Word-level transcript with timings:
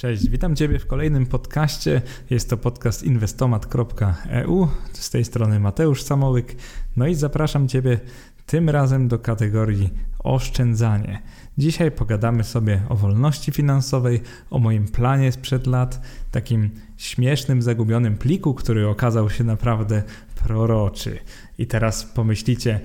Cześć, 0.00 0.28
witam 0.28 0.56
Ciebie 0.56 0.78
w 0.78 0.86
kolejnym 0.86 1.26
podcaście. 1.26 2.02
Jest 2.30 2.50
to 2.50 2.56
podcast 2.56 3.02
inwestomat.eu. 3.02 4.68
Z 4.92 5.10
tej 5.10 5.24
strony 5.24 5.60
Mateusz 5.60 6.02
Samołyk. 6.02 6.56
No 6.96 7.06
i 7.06 7.14
zapraszam 7.14 7.68
Ciebie 7.68 8.00
tym 8.46 8.70
razem 8.70 9.08
do 9.08 9.18
kategorii 9.18 9.90
oszczędzanie. 10.18 11.22
Dzisiaj 11.58 11.90
pogadamy 11.90 12.44
sobie 12.44 12.82
o 12.88 12.96
wolności 12.96 13.52
finansowej, 13.52 14.20
o 14.50 14.58
moim 14.58 14.88
planie 14.88 15.32
sprzed 15.32 15.66
lat, 15.66 16.00
takim 16.30 16.70
śmiesznym, 16.96 17.62
zagubionym 17.62 18.16
pliku, 18.16 18.54
który 18.54 18.88
okazał 18.88 19.30
się 19.30 19.44
naprawdę 19.44 20.02
proroczy. 20.34 21.18
I 21.58 21.66
teraz 21.66 22.04
pomyślicie, 22.04 22.80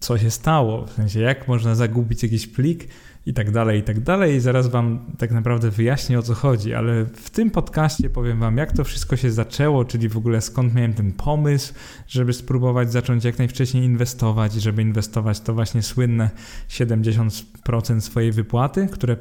co 0.00 0.18
się 0.18 0.30
stało, 0.30 0.86
w 0.86 0.92
sensie 0.92 1.20
jak 1.20 1.48
można 1.48 1.74
zagubić 1.74 2.22
jakiś 2.22 2.46
plik 2.46 2.88
i 3.26 3.34
tak 3.34 3.50
dalej, 3.50 3.80
i 3.80 3.82
tak 3.82 4.00
dalej. 4.00 4.40
Zaraz 4.40 4.68
Wam 4.68 4.98
tak 5.18 5.30
naprawdę 5.30 5.70
wyjaśnię 5.70 6.18
o 6.18 6.22
co 6.22 6.34
chodzi, 6.34 6.74
ale 6.74 7.04
w 7.04 7.30
tym 7.30 7.50
podcaście 7.50 8.10
powiem 8.10 8.40
Wam, 8.40 8.56
jak 8.56 8.72
to 8.72 8.84
wszystko 8.84 9.16
się 9.16 9.30
zaczęło, 9.30 9.84
czyli 9.84 10.08
w 10.08 10.16
ogóle 10.16 10.40
skąd 10.40 10.74
miałem 10.74 10.94
ten 10.94 11.12
pomysł, 11.12 11.74
żeby 12.08 12.32
spróbować 12.32 12.92
zacząć 12.92 13.24
jak 13.24 13.38
najwcześniej 13.38 13.84
inwestować 13.84 14.56
i 14.56 14.60
żeby 14.60 14.82
inwestować 14.82 15.40
to 15.40 15.54
właśnie 15.54 15.82
słynne 15.82 16.30
70% 16.68 18.00
swojej 18.00 18.32
wypłaty, 18.32 18.88
które 18.92 19.16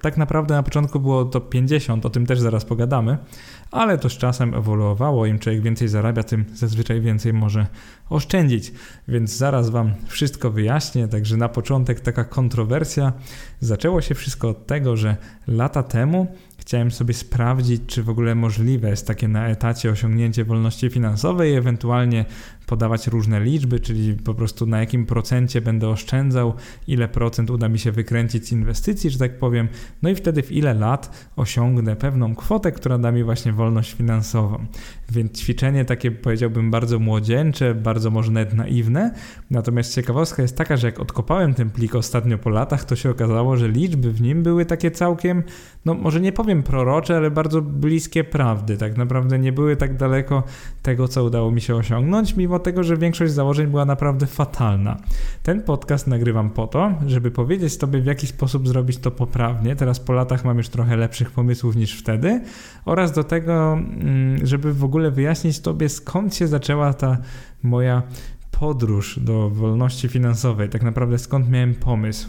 tak 0.00 0.16
naprawdę 0.16 0.54
na 0.54 0.62
początku 0.62 1.00
było 1.00 1.24
to 1.24 1.40
50, 1.40 2.06
o 2.06 2.10
tym 2.10 2.26
też 2.26 2.40
zaraz 2.40 2.64
pogadamy, 2.64 3.18
ale 3.70 3.98
to 3.98 4.08
z 4.08 4.12
czasem 4.12 4.54
ewoluowało. 4.54 5.26
Im 5.26 5.38
człowiek 5.38 5.62
więcej 5.62 5.88
zarabia, 5.88 6.22
tym 6.22 6.44
zazwyczaj 6.54 7.00
więcej 7.00 7.32
może 7.32 7.66
oszczędzić. 8.10 8.72
Więc 9.08 9.36
zaraz 9.36 9.70
Wam 9.70 9.94
wszystko 10.06 10.50
wyjaśnię. 10.50 11.08
Także 11.08 11.36
na 11.36 11.48
początek 11.48 12.00
taka 12.00 12.24
kontrowersja. 12.24 13.12
Zaczęło 13.60 14.00
się 14.00 14.14
wszystko 14.14 14.48
od 14.48 14.66
tego, 14.66 14.96
że 14.96 15.16
lata 15.46 15.82
temu 15.82 16.26
chciałem 16.66 16.90
sobie 16.90 17.14
sprawdzić, 17.14 17.82
czy 17.86 18.02
w 18.02 18.08
ogóle 18.08 18.34
możliwe 18.34 18.90
jest 18.90 19.06
takie 19.06 19.28
na 19.28 19.48
etacie 19.48 19.90
osiągnięcie 19.90 20.44
wolności 20.44 20.90
finansowej, 20.90 21.54
ewentualnie 21.54 22.24
podawać 22.66 23.06
różne 23.06 23.40
liczby, 23.40 23.80
czyli 23.80 24.14
po 24.14 24.34
prostu 24.34 24.66
na 24.66 24.80
jakim 24.80 25.06
procencie 25.06 25.60
będę 25.60 25.88
oszczędzał, 25.88 26.54
ile 26.86 27.08
procent 27.08 27.50
uda 27.50 27.68
mi 27.68 27.78
się 27.78 27.92
wykręcić 27.92 28.48
z 28.48 28.52
inwestycji, 28.52 29.10
że 29.10 29.18
tak 29.18 29.38
powiem, 29.38 29.68
no 30.02 30.10
i 30.10 30.14
wtedy 30.14 30.42
w 30.42 30.52
ile 30.52 30.74
lat 30.74 31.28
osiągnę 31.36 31.96
pewną 31.96 32.34
kwotę, 32.34 32.72
która 32.72 32.98
da 32.98 33.12
mi 33.12 33.24
właśnie 33.24 33.52
wolność 33.52 33.92
finansową. 33.92 34.66
Więc 35.10 35.38
ćwiczenie 35.38 35.84
takie 35.84 36.10
powiedziałbym 36.10 36.70
bardzo 36.70 36.98
młodzieńcze, 36.98 37.74
bardzo 37.74 38.10
może 38.10 38.32
nawet 38.32 38.54
naiwne. 38.54 39.14
Natomiast 39.50 39.94
ciekawostka 39.94 40.42
jest 40.42 40.56
taka, 40.56 40.76
że 40.76 40.86
jak 40.86 41.00
odkopałem 41.00 41.54
ten 41.54 41.70
plik 41.70 41.94
ostatnio 41.94 42.38
po 42.38 42.50
latach, 42.50 42.84
to 42.84 42.96
się 42.96 43.10
okazało, 43.10 43.56
że 43.56 43.68
liczby 43.68 44.12
w 44.12 44.20
nim 44.20 44.42
były 44.42 44.64
takie 44.64 44.90
całkiem, 44.90 45.42
no 45.84 45.94
może 45.94 46.20
nie 46.20 46.32
powiem 46.32 46.55
prorocze, 46.62 47.16
ale 47.16 47.30
bardzo 47.30 47.62
bliskie 47.62 48.24
prawdy. 48.24 48.76
Tak 48.76 48.96
naprawdę 48.96 49.38
nie 49.38 49.52
były 49.52 49.76
tak 49.76 49.96
daleko 49.96 50.42
tego, 50.82 51.08
co 51.08 51.24
udało 51.24 51.50
mi 51.50 51.60
się 51.60 51.76
osiągnąć, 51.76 52.36
mimo 52.36 52.58
tego, 52.58 52.82
że 52.82 52.96
większość 52.96 53.32
założeń 53.32 53.66
była 53.66 53.84
naprawdę 53.84 54.26
fatalna. 54.26 54.96
Ten 55.42 55.62
podcast 55.62 56.06
nagrywam 56.06 56.50
po 56.50 56.66
to, 56.66 56.92
żeby 57.06 57.30
powiedzieć 57.30 57.78
Tobie, 57.78 58.00
w 58.00 58.06
jaki 58.06 58.26
sposób 58.26 58.68
zrobić 58.68 58.98
to 58.98 59.10
poprawnie. 59.10 59.76
Teraz 59.76 60.00
po 60.00 60.12
latach 60.12 60.44
mam 60.44 60.56
już 60.56 60.68
trochę 60.68 60.96
lepszych 60.96 61.30
pomysłów 61.30 61.76
niż 61.76 62.00
wtedy, 62.00 62.40
oraz 62.84 63.12
do 63.12 63.24
tego, 63.24 63.72
mm, 63.72 64.46
żeby 64.46 64.72
w 64.72 64.84
ogóle 64.84 65.10
wyjaśnić 65.10 65.60
Tobie, 65.60 65.88
skąd 65.88 66.34
się 66.34 66.46
zaczęła 66.46 66.94
ta 66.94 67.18
moja 67.62 68.02
podróż 68.50 69.18
do 69.22 69.50
wolności 69.50 70.08
finansowej, 70.08 70.68
tak 70.68 70.82
naprawdę 70.82 71.18
skąd 71.18 71.50
miałem 71.50 71.74
pomysł. 71.74 72.28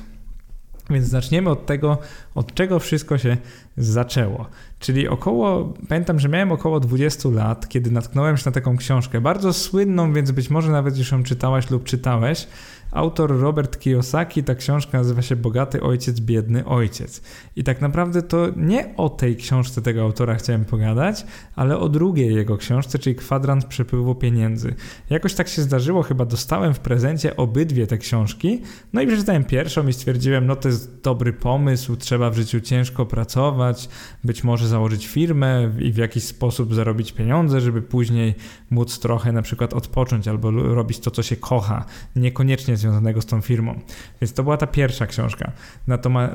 Więc 0.89 1.07
zaczniemy 1.07 1.49
od 1.49 1.65
tego, 1.65 1.97
od 2.35 2.53
czego 2.53 2.79
wszystko 2.79 3.17
się 3.17 3.37
zaczęło. 3.77 4.45
Czyli 4.79 5.07
około, 5.07 5.73
pamiętam, 5.89 6.19
że 6.19 6.29
miałem 6.29 6.51
około 6.51 6.79
20 6.79 7.29
lat, 7.29 7.69
kiedy 7.69 7.91
natknąłem 7.91 8.37
się 8.37 8.43
na 8.45 8.51
taką 8.51 8.77
książkę, 8.77 9.21
bardzo 9.21 9.53
słynną, 9.53 10.13
więc 10.13 10.31
być 10.31 10.49
może 10.49 10.71
nawet 10.71 10.97
już 10.97 11.11
ją 11.11 11.23
czytałaś 11.23 11.69
lub 11.69 11.83
czytałeś. 11.83 12.47
Autor 12.91 13.39
Robert 13.39 13.79
Kiyosaki, 13.79 14.43
ta 14.43 14.55
książka 14.55 14.97
nazywa 14.97 15.21
się 15.21 15.35
Bogaty 15.35 15.81
Ojciec, 15.81 16.19
Biedny 16.19 16.65
Ojciec. 16.65 17.21
I 17.55 17.63
tak 17.63 17.81
naprawdę 17.81 18.21
to 18.21 18.47
nie 18.55 18.95
o 18.95 19.09
tej 19.09 19.35
książce 19.35 19.81
tego 19.81 20.01
autora 20.01 20.35
chciałem 20.35 20.65
pogadać, 20.65 21.25
ale 21.55 21.77
o 21.77 21.89
drugiej 21.89 22.35
jego 22.35 22.57
książce, 22.57 22.99
czyli 22.99 23.15
Kwadrant 23.15 23.65
Przepływu 23.65 24.15
Pieniędzy. 24.15 24.75
Jakoś 25.09 25.33
tak 25.33 25.47
się 25.47 25.61
zdarzyło, 25.61 26.03
chyba 26.03 26.25
dostałem 26.25 26.73
w 26.73 26.79
prezencie 26.79 27.37
obydwie 27.37 27.87
te 27.87 27.97
książki, 27.97 28.61
no 28.93 29.01
i 29.01 29.07
przeczytałem 29.07 29.43
pierwszą 29.43 29.87
i 29.87 29.93
stwierdziłem, 29.93 30.47
no 30.47 30.55
to 30.55 30.67
jest 30.67 31.01
dobry 31.01 31.33
pomysł, 31.33 31.95
trzeba 31.95 32.29
w 32.29 32.35
życiu 32.35 32.61
ciężko 32.61 33.05
pracować, 33.05 33.89
być 34.23 34.43
może 34.43 34.67
założyć 34.67 35.07
firmę 35.07 35.71
i 35.79 35.91
w 35.91 35.97
jakiś 35.97 36.23
sposób 36.23 36.73
zarobić 36.73 37.11
pieniądze, 37.11 37.61
żeby 37.61 37.81
później 37.81 38.35
móc 38.69 38.99
trochę 38.99 39.31
na 39.31 39.41
przykład 39.41 39.73
odpocząć 39.73 40.27
albo 40.27 40.51
robić 40.51 40.99
to, 40.99 41.11
co 41.11 41.23
się 41.23 41.35
kocha, 41.35 41.85
niekoniecznie 42.15 42.77
związanego 42.87 43.21
z 43.21 43.25
tą 43.25 43.41
firmą. 43.41 43.79
Więc 44.21 44.33
to 44.33 44.43
była 44.43 44.57
ta 44.57 44.67
pierwsza 44.67 45.07
książka. 45.07 45.51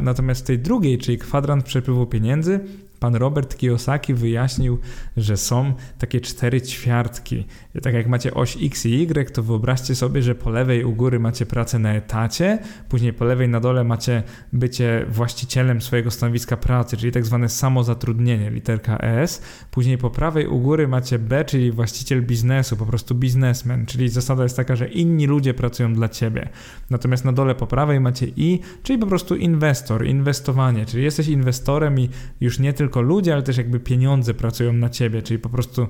Natomiast 0.01 0.41
w 0.41 0.47
tej 0.47 0.59
drugiej, 0.59 0.99
czyli 0.99 1.19
Kwadrant 1.19 1.65
Przepływu 1.65 2.07
Pieniędzy, 2.07 2.61
pan 3.03 3.15
Robert 3.15 3.57
Kiyosaki 3.57 4.15
wyjaśnił, 4.15 4.79
że 5.17 5.37
są 5.37 5.75
takie 5.99 6.21
cztery 6.21 6.61
ćwiartki. 6.61 7.47
Tak 7.83 7.95
jak 7.95 8.07
macie 8.07 8.35
oś 8.35 8.59
X 8.63 8.87
i 8.87 9.03
Y, 9.03 9.31
to 9.33 9.43
wyobraźcie 9.43 9.95
sobie, 9.95 10.23
że 10.23 10.35
po 10.35 10.51
lewej 10.51 10.85
u 10.85 10.93
góry 10.93 11.21
macie 11.21 11.47
pracę 11.47 11.79
na 11.79 11.95
etacie, 11.95 12.59
później 12.89 13.13
po 13.13 13.25
lewej 13.25 13.49
na 13.49 13.61
dole 13.61 13.85
macie 13.85 14.23
bycie 14.53 15.07
właścicielem 15.09 15.81
swojego 15.83 16.11
stanowiska 16.11 16.57
pracy, 16.57 16.97
czyli 16.97 17.13
tak 17.13 17.27
zwane 17.27 17.49
samozatrudnienie, 17.49 18.51
literka 18.51 18.99
S. 18.99 19.43
Później 19.71 19.99
po 19.99 20.11
prawej 20.11 20.47
u 20.47 20.61
góry 20.61 20.89
macie 20.89 21.19
B, 21.19 21.45
czyli 21.45 21.73
właściciel 21.73 22.23
biznesu, 22.23 22.77
po 22.77 22.87
prostu 22.87 23.15
biznesmen, 23.15 23.87
czyli 23.87 24.09
zasada 24.09 24.43
jest 24.43 24.57
taka, 24.57 24.77
że 24.77 24.89
inni 24.89 25.27
ludzie 25.27 25.55
pracują 25.55 25.95
dla 25.95 26.09
ciebie. 26.09 26.49
Natomiast 26.91 27.25
na 27.25 27.33
dole 27.33 27.55
po 27.55 27.67
prawej 27.67 28.01
macie 28.01 28.27
I, 28.37 28.61
czyli 28.83 28.99
po 28.99 29.07
prostu 29.07 29.37
inwestor, 29.37 30.07
inwestowanie, 30.07 30.87
czyli 30.87 31.05
jesteś 31.05 31.29
inwestorem 31.29 32.01
i 32.01 32.09
już 32.41 32.59
nie 32.59 32.73
tylko 32.73 32.92
tylko 32.93 33.03
ludzie, 33.03 33.33
ale 33.33 33.43
też 33.43 33.57
jakby 33.57 33.81
pieniądze 33.81 34.35
pracują 34.35 34.73
na 34.73 34.89
ciebie, 34.91 35.23
czyli 35.23 35.39
po 35.39 35.49
prostu 35.49 35.89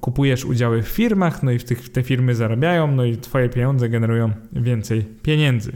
kupujesz 0.00 0.44
udziały 0.44 0.82
w 0.82 0.88
firmach, 0.88 1.42
no 1.42 1.50
i 1.50 1.58
w 1.58 1.64
tych, 1.64 1.88
te 1.88 2.02
firmy 2.02 2.34
zarabiają, 2.34 2.92
no 2.92 3.04
i 3.04 3.16
twoje 3.16 3.48
pieniądze 3.48 3.88
generują 3.88 4.32
więcej 4.52 5.04
pieniędzy. 5.22 5.72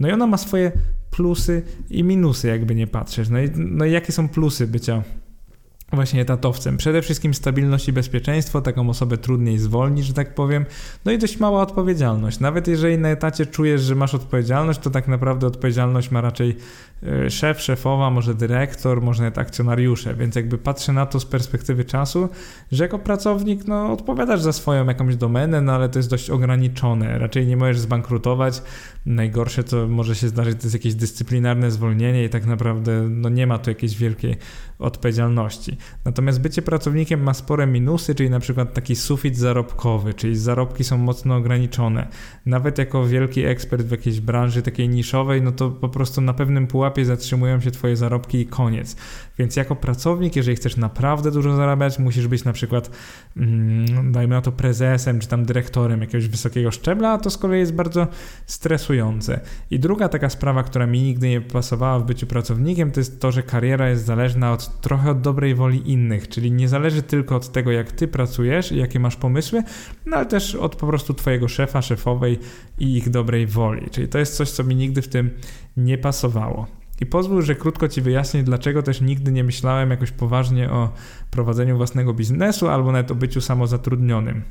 no 0.00 0.08
i 0.08 0.12
ona 0.12 0.26
ma 0.26 0.36
swoje 0.36 0.72
plusy 1.10 1.62
i 1.90 2.04
minusy, 2.04 2.48
jakby 2.48 2.74
nie 2.74 2.86
patrzeć. 2.86 3.28
No 3.28 3.40
i, 3.40 3.50
no 3.56 3.84
i 3.84 3.92
jakie 3.92 4.12
są 4.12 4.28
plusy 4.28 4.66
bycia 4.66 5.02
właśnie 5.92 6.20
etatowcem. 6.20 6.76
Przede 6.76 7.02
wszystkim 7.02 7.34
stabilność 7.34 7.88
i 7.88 7.92
bezpieczeństwo, 7.92 8.60
taką 8.60 8.90
osobę 8.90 9.18
trudniej 9.18 9.58
zwolnić, 9.58 10.06
że 10.06 10.12
tak 10.12 10.34
powiem. 10.34 10.66
No 11.04 11.12
i 11.12 11.18
dość 11.18 11.38
mała 11.40 11.62
odpowiedzialność. 11.62 12.40
Nawet 12.40 12.68
jeżeli 12.68 12.98
na 12.98 13.08
etacie 13.08 13.46
czujesz, 13.46 13.80
że 13.80 13.94
masz 13.94 14.14
odpowiedzialność, 14.14 14.80
to 14.80 14.90
tak 14.90 15.08
naprawdę 15.08 15.46
odpowiedzialność 15.46 16.10
ma 16.10 16.20
raczej 16.20 16.56
szef, 17.28 17.60
szefowa, 17.60 18.10
może 18.10 18.34
dyrektor, 18.34 19.02
może 19.02 19.22
nawet 19.22 19.38
akcjonariusze, 19.38 20.14
więc 20.14 20.36
jakby 20.36 20.58
patrzę 20.58 20.92
na 20.92 21.06
to 21.06 21.20
z 21.20 21.24
perspektywy 21.24 21.84
czasu, 21.84 22.28
że 22.72 22.84
jako 22.84 22.98
pracownik 22.98 23.66
no, 23.66 23.92
odpowiadasz 23.92 24.40
za 24.40 24.52
swoją 24.52 24.86
jakąś 24.86 25.16
domenę, 25.16 25.60
no 25.60 25.72
ale 25.72 25.88
to 25.88 25.98
jest 25.98 26.10
dość 26.10 26.30
ograniczone. 26.30 27.18
Raczej 27.18 27.46
nie 27.46 27.56
możesz 27.56 27.78
zbankrutować. 27.78 28.62
Najgorsze, 29.06 29.64
co 29.64 29.88
może 29.88 30.14
się 30.14 30.28
zdarzyć, 30.28 30.58
to 30.58 30.62
jest 30.62 30.74
jakieś 30.74 30.94
dyscyplinarne 30.94 31.70
zwolnienie 31.70 32.24
i 32.24 32.28
tak 32.28 32.46
naprawdę 32.46 33.08
no, 33.10 33.28
nie 33.28 33.46
ma 33.46 33.58
tu 33.58 33.70
jakiejś 33.70 33.96
wielkiej 33.96 34.36
odpowiedzialności. 34.78 35.76
Natomiast 36.04 36.40
bycie 36.40 36.62
pracownikiem 36.62 37.22
ma 37.22 37.34
spore 37.34 37.66
minusy, 37.66 38.14
czyli 38.14 38.30
na 38.30 38.40
przykład 38.40 38.74
taki 38.74 38.96
sufit 38.96 39.36
zarobkowy, 39.36 40.14
czyli 40.14 40.36
zarobki 40.36 40.84
są 40.84 40.98
mocno 40.98 41.36
ograniczone. 41.36 42.08
Nawet 42.46 42.78
jako 42.78 43.06
wielki 43.06 43.44
ekspert 43.44 43.86
w 43.86 43.90
jakiejś 43.90 44.20
branży 44.20 44.62
takiej 44.62 44.88
niszowej, 44.88 45.42
no 45.42 45.52
to 45.52 45.70
po 45.70 45.88
prostu 45.88 46.20
na 46.20 46.34
pewnym 46.34 46.66
pułapie 46.66 46.89
zatrzymują 47.04 47.60
się 47.60 47.70
twoje 47.70 47.96
zarobki 47.96 48.40
i 48.40 48.46
koniec. 48.46 48.96
Więc 49.38 49.56
jako 49.56 49.76
pracownik, 49.76 50.36
jeżeli 50.36 50.56
chcesz 50.56 50.76
naprawdę 50.76 51.30
dużo 51.30 51.56
zarabiać, 51.56 51.98
musisz 51.98 52.26
być 52.26 52.44
na 52.44 52.52
przykład, 52.52 52.90
mm, 53.36 54.12
dajmy 54.12 54.34
na 54.34 54.40
to 54.40 54.52
prezesem, 54.52 55.20
czy 55.20 55.28
tam 55.28 55.44
dyrektorem 55.44 56.00
jakiegoś 56.00 56.28
wysokiego 56.28 56.70
szczebla, 56.70 57.12
a 57.12 57.18
to 57.18 57.30
z 57.30 57.38
kolei 57.38 57.60
jest 57.60 57.74
bardzo 57.74 58.06
stresujące. 58.46 59.40
I 59.70 59.78
druga 59.78 60.08
taka 60.08 60.30
sprawa, 60.30 60.62
która 60.62 60.86
mi 60.86 61.02
nigdy 61.02 61.28
nie 61.28 61.40
pasowała 61.40 61.98
w 61.98 62.04
byciu 62.04 62.26
pracownikiem, 62.26 62.90
to 62.90 63.00
jest 63.00 63.20
to, 63.20 63.32
że 63.32 63.42
kariera 63.42 63.88
jest 63.88 64.04
zależna 64.04 64.52
od 64.52 64.80
trochę 64.80 65.10
od 65.10 65.20
dobrej 65.20 65.54
woli 65.54 65.90
innych, 65.90 66.28
czyli 66.28 66.52
nie 66.52 66.68
zależy 66.68 67.02
tylko 67.02 67.36
od 67.36 67.52
tego, 67.52 67.70
jak 67.70 67.92
ty 67.92 68.08
pracujesz 68.08 68.72
i 68.72 68.76
jakie 68.76 69.00
masz 69.00 69.16
pomysły, 69.16 69.62
no 70.06 70.16
ale 70.16 70.26
też 70.26 70.54
od 70.54 70.76
po 70.76 70.86
prostu 70.86 71.14
twojego 71.14 71.48
szefa, 71.48 71.82
szefowej 71.82 72.38
i 72.78 72.96
ich 72.96 73.10
dobrej 73.10 73.46
woli. 73.46 73.90
Czyli 73.90 74.08
to 74.08 74.18
jest 74.18 74.36
coś, 74.36 74.50
co 74.50 74.64
mi 74.64 74.76
nigdy 74.76 75.02
w 75.02 75.08
tym 75.08 75.30
nie 75.76 75.98
pasowało. 75.98 76.79
I 77.00 77.06
pozwól, 77.06 77.42
że 77.42 77.54
krótko 77.54 77.88
Ci 77.88 78.00
wyjaśnię, 78.00 78.42
dlaczego 78.42 78.82
też 78.82 79.00
nigdy 79.00 79.32
nie 79.32 79.44
myślałem 79.44 79.90
jakoś 79.90 80.10
poważnie 80.10 80.70
o 80.70 80.92
prowadzeniu 81.30 81.76
własnego 81.76 82.14
biznesu 82.14 82.68
albo 82.68 82.92
nawet 82.92 83.10
o 83.10 83.14
byciu 83.14 83.40
samozatrudnionym. 83.40 84.42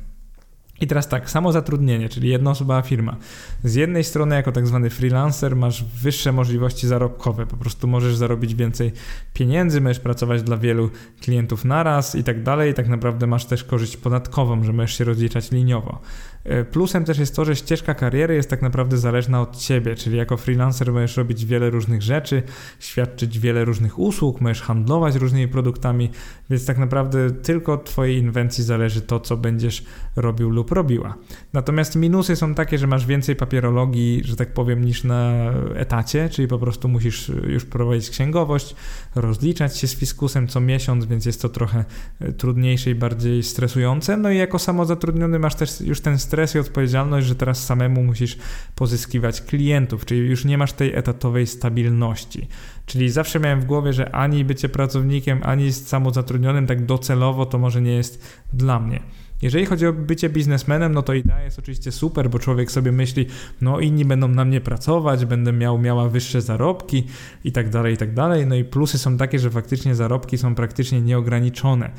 I 0.80 0.86
teraz 0.86 1.08
tak, 1.08 1.30
samo 1.30 1.52
zatrudnienie, 1.52 2.08
czyli 2.08 2.28
jednoosobowa 2.28 2.82
firma. 2.82 3.16
Z 3.64 3.74
jednej 3.74 4.04
strony, 4.04 4.34
jako 4.34 4.52
tak 4.52 4.66
zwany 4.66 4.90
freelancer, 4.90 5.56
masz 5.56 5.84
wyższe 5.84 6.32
możliwości 6.32 6.88
zarobkowe, 6.88 7.46
po 7.46 7.56
prostu 7.56 7.88
możesz 7.88 8.16
zarobić 8.16 8.54
więcej 8.54 8.92
pieniędzy, 9.34 9.80
możesz 9.80 10.00
pracować 10.00 10.42
dla 10.42 10.56
wielu 10.56 10.90
klientów 11.20 11.64
naraz 11.64 12.14
i 12.14 12.24
tak 12.24 12.42
dalej. 12.42 12.74
Tak 12.74 12.88
naprawdę 12.88 13.26
masz 13.26 13.44
też 13.44 13.64
korzyść 13.64 13.96
podatkową, 13.96 14.64
że 14.64 14.72
możesz 14.72 14.98
się 14.98 15.04
rozliczać 15.04 15.50
liniowo. 15.50 16.00
E, 16.44 16.64
plusem 16.64 17.04
też 17.04 17.18
jest 17.18 17.36
to, 17.36 17.44
że 17.44 17.56
ścieżka 17.56 17.94
kariery 17.94 18.34
jest 18.34 18.50
tak 18.50 18.62
naprawdę 18.62 18.98
zależna 18.98 19.40
od 19.40 19.56
ciebie, 19.56 19.94
czyli 19.94 20.16
jako 20.16 20.36
freelancer 20.36 20.92
możesz 20.92 21.16
robić 21.16 21.46
wiele 21.46 21.70
różnych 21.70 22.02
rzeczy, 22.02 22.42
świadczyć 22.78 23.38
wiele 23.38 23.64
różnych 23.64 23.98
usług, 23.98 24.40
możesz 24.40 24.62
handlować 24.62 25.14
różnymi 25.14 25.48
produktami, 25.48 26.10
więc 26.50 26.66
tak 26.66 26.78
naprawdę 26.78 27.30
tylko 27.30 27.72
od 27.72 27.84
twojej 27.84 28.18
inwencji 28.18 28.64
zależy 28.64 29.00
to, 29.00 29.20
co 29.20 29.36
będziesz 29.36 29.84
robił 30.16 30.50
lub 30.50 30.69
robiła. 30.72 31.14
Natomiast 31.52 31.96
minusy 31.96 32.36
są 32.36 32.54
takie, 32.54 32.78
że 32.78 32.86
masz 32.86 33.06
więcej 33.06 33.36
papierologii, 33.36 34.22
że 34.24 34.36
tak 34.36 34.54
powiem, 34.54 34.84
niż 34.84 35.04
na 35.04 35.52
etacie, 35.74 36.28
czyli 36.28 36.48
po 36.48 36.58
prostu 36.58 36.88
musisz 36.88 37.28
już 37.28 37.64
prowadzić 37.64 38.10
księgowość, 38.10 38.74
rozliczać 39.14 39.78
się 39.78 39.88
z 39.88 39.94
fiskusem 39.94 40.48
co 40.48 40.60
miesiąc, 40.60 41.04
więc 41.04 41.26
jest 41.26 41.42
to 41.42 41.48
trochę 41.48 41.84
e, 42.20 42.32
trudniejsze 42.32 42.90
i 42.90 42.94
bardziej 42.94 43.42
stresujące. 43.42 44.16
No 44.16 44.30
i 44.30 44.36
jako 44.36 44.58
samozatrudniony 44.58 45.38
masz 45.38 45.54
też 45.54 45.80
już 45.80 46.00
ten 46.00 46.18
stres 46.18 46.54
i 46.54 46.58
odpowiedzialność, 46.58 47.26
że 47.26 47.34
teraz 47.34 47.66
samemu 47.66 48.04
musisz 48.04 48.38
pozyskiwać 48.74 49.42
klientów, 49.42 50.04
czyli 50.04 50.20
już 50.20 50.44
nie 50.44 50.58
masz 50.58 50.72
tej 50.72 50.94
etatowej 50.94 51.46
stabilności. 51.46 52.48
Czyli 52.86 53.10
zawsze 53.10 53.40
miałem 53.40 53.60
w 53.60 53.64
głowie, 53.64 53.92
że 53.92 54.14
ani 54.14 54.44
bycie 54.44 54.68
pracownikiem, 54.68 55.40
ani 55.42 55.72
samozatrudnionym 55.72 56.66
tak 56.66 56.86
docelowo 56.86 57.46
to 57.46 57.58
może 57.58 57.82
nie 57.82 57.92
jest 57.92 58.40
dla 58.52 58.80
mnie. 58.80 59.00
Jeżeli 59.42 59.66
chodzi 59.66 59.86
o 59.86 59.92
bycie 59.92 60.28
biznesmenem, 60.28 60.94
no 60.94 61.02
to 61.02 61.14
idea 61.14 61.42
jest 61.42 61.58
oczywiście 61.58 61.92
super, 61.92 62.30
bo 62.30 62.38
człowiek 62.38 62.70
sobie 62.72 62.92
myśli, 62.92 63.26
no 63.60 63.80
inni 63.80 64.04
będą 64.04 64.28
na 64.28 64.44
mnie 64.44 64.60
pracować, 64.60 65.24
będę 65.24 65.52
miał, 65.52 65.78
miała 65.78 66.08
wyższe 66.08 66.40
zarobki 66.40 67.06
i 67.44 67.52
tak 67.52 67.68
dalej, 67.68 67.94
i 67.94 67.96
tak 67.96 68.14
dalej. 68.14 68.46
No 68.46 68.54
i 68.54 68.64
plusy 68.64 68.98
są 68.98 69.16
takie, 69.16 69.38
że 69.38 69.50
faktycznie 69.50 69.94
zarobki 69.94 70.38
są 70.38 70.54
praktycznie 70.54 71.00
nieograniczone. 71.00 71.90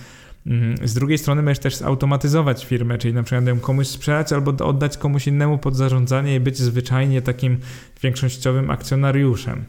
Mm, 0.45 0.87
z 0.87 0.93
drugiej 0.93 1.17
strony 1.17 1.41
możesz 1.41 1.59
też 1.59 1.75
zautomatyzować 1.75 2.65
firmę, 2.65 2.97
czyli 2.97 3.13
na 3.13 3.23
przykład 3.23 3.47
ją 3.47 3.59
komuś 3.59 3.87
sprzedać 3.87 4.33
albo 4.33 4.65
oddać 4.65 4.97
komuś 4.97 5.27
innemu 5.27 5.57
pod 5.57 5.75
zarządzanie 5.75 6.35
i 6.35 6.39
być 6.39 6.57
zwyczajnie 6.57 7.21
takim 7.21 7.57
większościowym 8.01 8.69
akcjonariuszem. 8.69 9.65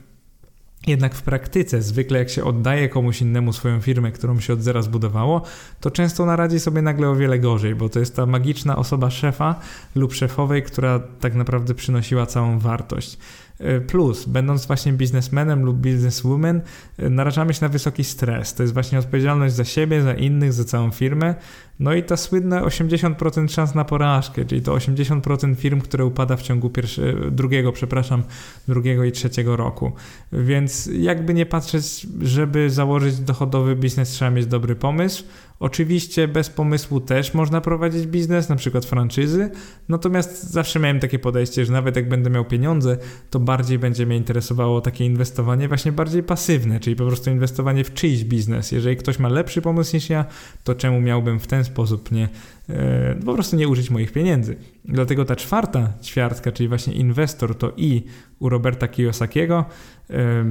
Jednak 0.86 1.14
w 1.14 1.22
praktyce, 1.22 1.82
zwykle 1.82 2.18
jak 2.18 2.30
się 2.30 2.44
oddaje 2.44 2.88
komuś 2.88 3.20
innemu 3.20 3.52
swoją 3.52 3.80
firmę, 3.80 4.12
którą 4.12 4.40
się 4.40 4.52
od 4.52 4.62
zera 4.62 4.82
zbudowało, 4.82 5.42
to 5.80 5.90
często 5.90 6.26
naradzi 6.26 6.60
sobie 6.60 6.82
nagle 6.82 7.08
o 7.08 7.16
wiele 7.16 7.38
gorzej, 7.38 7.74
bo 7.74 7.88
to 7.88 8.00
jest 8.00 8.16
ta 8.16 8.26
magiczna 8.26 8.76
osoba 8.76 9.10
szefa 9.10 9.60
lub 9.94 10.14
szefowej, 10.14 10.62
która 10.62 11.00
tak 11.20 11.34
naprawdę 11.34 11.74
przynosiła 11.74 12.26
całą 12.26 12.58
wartość. 12.58 13.18
E, 13.62 13.80
plus, 13.80 14.24
będąc 14.24 14.66
właśnie 14.66 14.92
biznesmenem 14.92 15.64
lub 15.64 15.76
bizneswoman, 15.76 16.60
e, 16.98 17.10
narażamy 17.10 17.54
się 17.54 17.58
na 17.62 17.68
wysoki 17.68 18.04
stres. 18.04 18.54
To 18.54 18.62
jest 18.62 18.72
właśnie 18.72 18.98
odpowiedzialność 18.98 19.54
za 19.54 19.64
siebie, 19.64 20.02
za 20.02 20.14
innych, 20.14 20.52
za 20.52 20.64
całą 20.64 20.90
firmę. 20.90 21.34
No 21.80 21.94
i 21.94 22.02
ta 22.02 22.16
słynne 22.16 22.62
80% 22.62 23.48
szans 23.48 23.74
na 23.74 23.84
porażkę, 23.84 24.44
czyli 24.44 24.62
to 24.62 24.72
80% 24.74 25.54
firm, 25.54 25.80
które 25.80 26.04
upada 26.04 26.36
w 26.36 26.42
ciągu 26.42 26.70
pierwsze, 26.70 27.30
drugiego, 27.30 27.72
przepraszam, 27.72 28.22
drugiego 28.68 29.04
i 29.04 29.12
trzeciego 29.12 29.56
roku. 29.56 29.92
Więc 30.32 30.90
jakby 30.98 31.34
nie 31.34 31.46
patrzeć, 31.46 32.06
żeby 32.22 32.70
założyć 32.70 33.20
dochodowy 33.20 33.76
biznes, 33.76 34.08
trzeba 34.08 34.30
mieć 34.30 34.46
dobry 34.46 34.76
pomysł. 34.76 35.24
Oczywiście 35.62 36.28
bez 36.28 36.50
pomysłu 36.50 37.00
też 37.00 37.34
można 37.34 37.60
prowadzić 37.60 38.06
biznes, 38.06 38.48
na 38.48 38.56
przykład 38.56 38.84
franczyzy, 38.84 39.50
natomiast 39.88 40.50
zawsze 40.50 40.78
miałem 40.78 41.00
takie 41.00 41.18
podejście, 41.18 41.64
że 41.64 41.72
nawet 41.72 41.96
jak 41.96 42.08
będę 42.08 42.30
miał 42.30 42.44
pieniądze, 42.44 42.96
to 43.30 43.40
bardziej 43.40 43.78
będzie 43.78 44.06
mnie 44.06 44.16
interesowało 44.16 44.80
takie 44.80 45.04
inwestowanie 45.04 45.68
właśnie 45.68 45.92
bardziej 45.92 46.22
pasywne, 46.22 46.80
czyli 46.80 46.96
po 46.96 47.06
prostu 47.06 47.30
inwestowanie 47.30 47.84
w 47.84 47.94
czyjś 47.94 48.24
biznes. 48.24 48.72
Jeżeli 48.72 48.96
ktoś 48.96 49.18
ma 49.18 49.28
lepszy 49.28 49.62
pomysł 49.62 49.96
niż 49.96 50.10
ja, 50.10 50.24
to 50.64 50.74
czemu 50.74 51.00
miałbym 51.00 51.40
w 51.40 51.46
ten 51.46 51.64
sposób 51.64 52.12
nie, 52.12 52.28
e, 52.68 53.14
po 53.24 53.34
prostu 53.34 53.56
nie 53.56 53.68
użyć 53.68 53.90
moich 53.90 54.12
pieniędzy. 54.12 54.56
Dlatego 54.84 55.24
ta 55.24 55.36
czwarta 55.36 55.92
ćwiartka, 56.02 56.52
czyli 56.52 56.68
właśnie 56.68 56.94
inwestor, 56.94 57.58
to 57.58 57.72
i 57.76 58.02
u 58.38 58.48
Roberta 58.48 58.88
Kiyosakiego, 58.88 59.64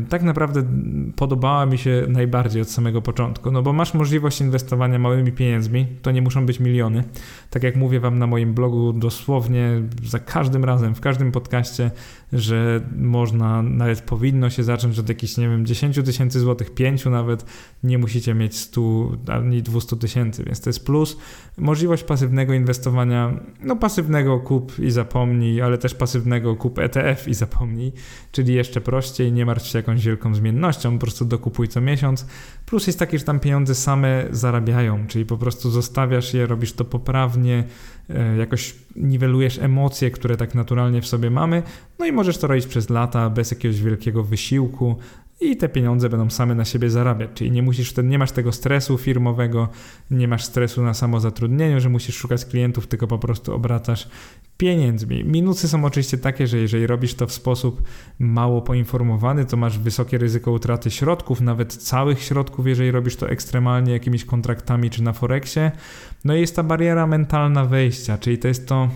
tak 0.09 0.23
naprawdę 0.23 0.63
podobała 1.15 1.65
mi 1.65 1.77
się 1.77 2.05
najbardziej 2.07 2.61
od 2.61 2.69
samego 2.69 3.01
początku, 3.01 3.51
no 3.51 3.61
bo 3.61 3.73
masz 3.73 3.93
możliwość 3.93 4.41
inwestowania 4.41 4.99
małymi 4.99 5.31
pieniędzmi, 5.31 5.87
to 6.01 6.11
nie 6.11 6.21
muszą 6.21 6.45
być 6.45 6.59
miliony. 6.59 7.03
Tak 7.49 7.63
jak 7.63 7.75
mówię 7.75 7.99
Wam 7.99 8.19
na 8.19 8.27
moim 8.27 8.53
blogu, 8.53 8.93
dosłownie 8.93 9.81
za 10.03 10.19
każdym 10.19 10.65
razem, 10.65 10.95
w 10.95 11.01
każdym 11.01 11.31
podcaście, 11.31 11.91
że 12.33 12.81
można, 12.97 13.61
nawet 13.61 14.01
powinno 14.01 14.49
się 14.49 14.63
zacząć 14.63 14.99
od 14.99 15.09
jakichś, 15.09 15.37
nie 15.37 15.49
wiem, 15.49 15.65
10 15.65 15.99
tysięcy 16.05 16.39
złotych, 16.39 16.73
5 16.73 17.05
nawet, 17.05 17.45
nie 17.83 17.97
musicie 17.97 18.33
mieć 18.33 18.57
100 18.57 19.11
ani 19.27 19.61
200 19.61 19.95
tysięcy, 19.95 20.43
więc 20.43 20.61
to 20.61 20.69
jest 20.69 20.85
plus. 20.85 21.17
Możliwość 21.57 22.03
pasywnego 22.03 22.53
inwestowania, 22.53 23.33
no 23.63 23.75
pasywnego 23.75 24.39
kup 24.39 24.79
i 24.79 24.91
zapomnij, 24.91 25.61
ale 25.61 25.77
też 25.77 25.95
pasywnego 25.95 26.55
kup 26.55 26.79
ETF 26.79 27.27
i 27.27 27.33
zapomnij, 27.33 27.93
czyli 28.31 28.53
jeszcze 28.53 28.81
prościej, 28.81 29.31
nie 29.31 29.45
martw 29.51 29.67
się 29.67 29.79
jakąś 29.79 30.05
wielką 30.05 30.35
zmiennością, 30.35 30.93
po 30.93 30.99
prostu 30.99 31.25
dokupuj 31.25 31.67
co 31.67 31.81
miesiąc. 31.81 32.25
Plus 32.65 32.87
jest 32.87 32.99
taki, 32.99 33.19
że 33.19 33.25
tam 33.25 33.39
pieniądze 33.39 33.75
same 33.75 34.25
zarabiają, 34.31 35.07
czyli 35.07 35.25
po 35.25 35.37
prostu 35.37 35.69
zostawiasz 35.69 36.33
je, 36.33 36.45
robisz 36.47 36.73
to 36.73 36.85
poprawnie, 36.85 37.63
e, 38.09 38.37
jakoś 38.37 38.75
niwelujesz 38.95 39.59
emocje, 39.59 40.11
które 40.11 40.37
tak 40.37 40.55
naturalnie 40.55 41.01
w 41.01 41.07
sobie 41.07 41.29
mamy, 41.29 41.63
no 41.99 42.05
i 42.05 42.11
możesz 42.11 42.37
to 42.37 42.47
robić 42.47 42.67
przez 42.67 42.89
lata 42.89 43.29
bez 43.29 43.51
jakiegoś 43.51 43.81
wielkiego 43.81 44.23
wysiłku 44.23 44.95
i 45.41 45.57
te 45.57 45.69
pieniądze 45.69 46.09
będą 46.09 46.29
same 46.29 46.55
na 46.55 46.65
siebie 46.65 46.89
zarabiać. 46.89 47.29
Czyli 47.33 47.51
nie 47.51 47.63
musisz 47.63 47.89
wtedy, 47.89 48.09
nie 48.09 48.19
masz 48.19 48.31
tego 48.31 48.51
stresu 48.51 48.97
firmowego, 48.97 49.69
nie 50.11 50.27
masz 50.27 50.43
stresu 50.43 50.83
na 50.83 50.93
samozatrudnieniu, 50.93 51.79
że 51.79 51.89
musisz 51.89 52.15
szukać 52.15 52.45
klientów, 52.45 52.87
tylko 52.87 53.07
po 53.07 53.19
prostu 53.19 53.53
obracasz 53.53 54.09
pieniędzmi. 54.57 55.23
Minusy 55.23 55.67
są 55.67 55.85
oczywiście 55.85 56.17
takie, 56.17 56.47
że 56.47 56.57
jeżeli 56.57 56.87
robisz 56.87 57.13
to 57.13 57.27
w 57.27 57.31
sposób 57.31 57.81
mało 58.19 58.61
poinformowany, 58.61 59.45
to 59.45 59.57
masz 59.57 59.79
wysokie 59.79 60.17
ryzyko 60.17 60.51
utraty 60.51 60.91
środków, 60.91 61.41
nawet 61.41 61.73
całych 61.73 62.23
środków, 62.23 62.67
jeżeli 62.67 62.91
robisz 62.91 63.15
to 63.15 63.29
ekstremalnie 63.29 63.93
jakimiś 63.93 64.25
kontraktami 64.25 64.89
czy 64.89 65.03
na 65.03 65.13
Forexie. 65.13 65.71
No 66.25 66.35
i 66.35 66.39
jest 66.39 66.55
ta 66.55 66.63
bariera 66.63 67.07
mentalna 67.07 67.65
wejścia, 67.65 68.17
czyli 68.17 68.37
to 68.37 68.47
jest 68.47 68.67
to 68.67 68.89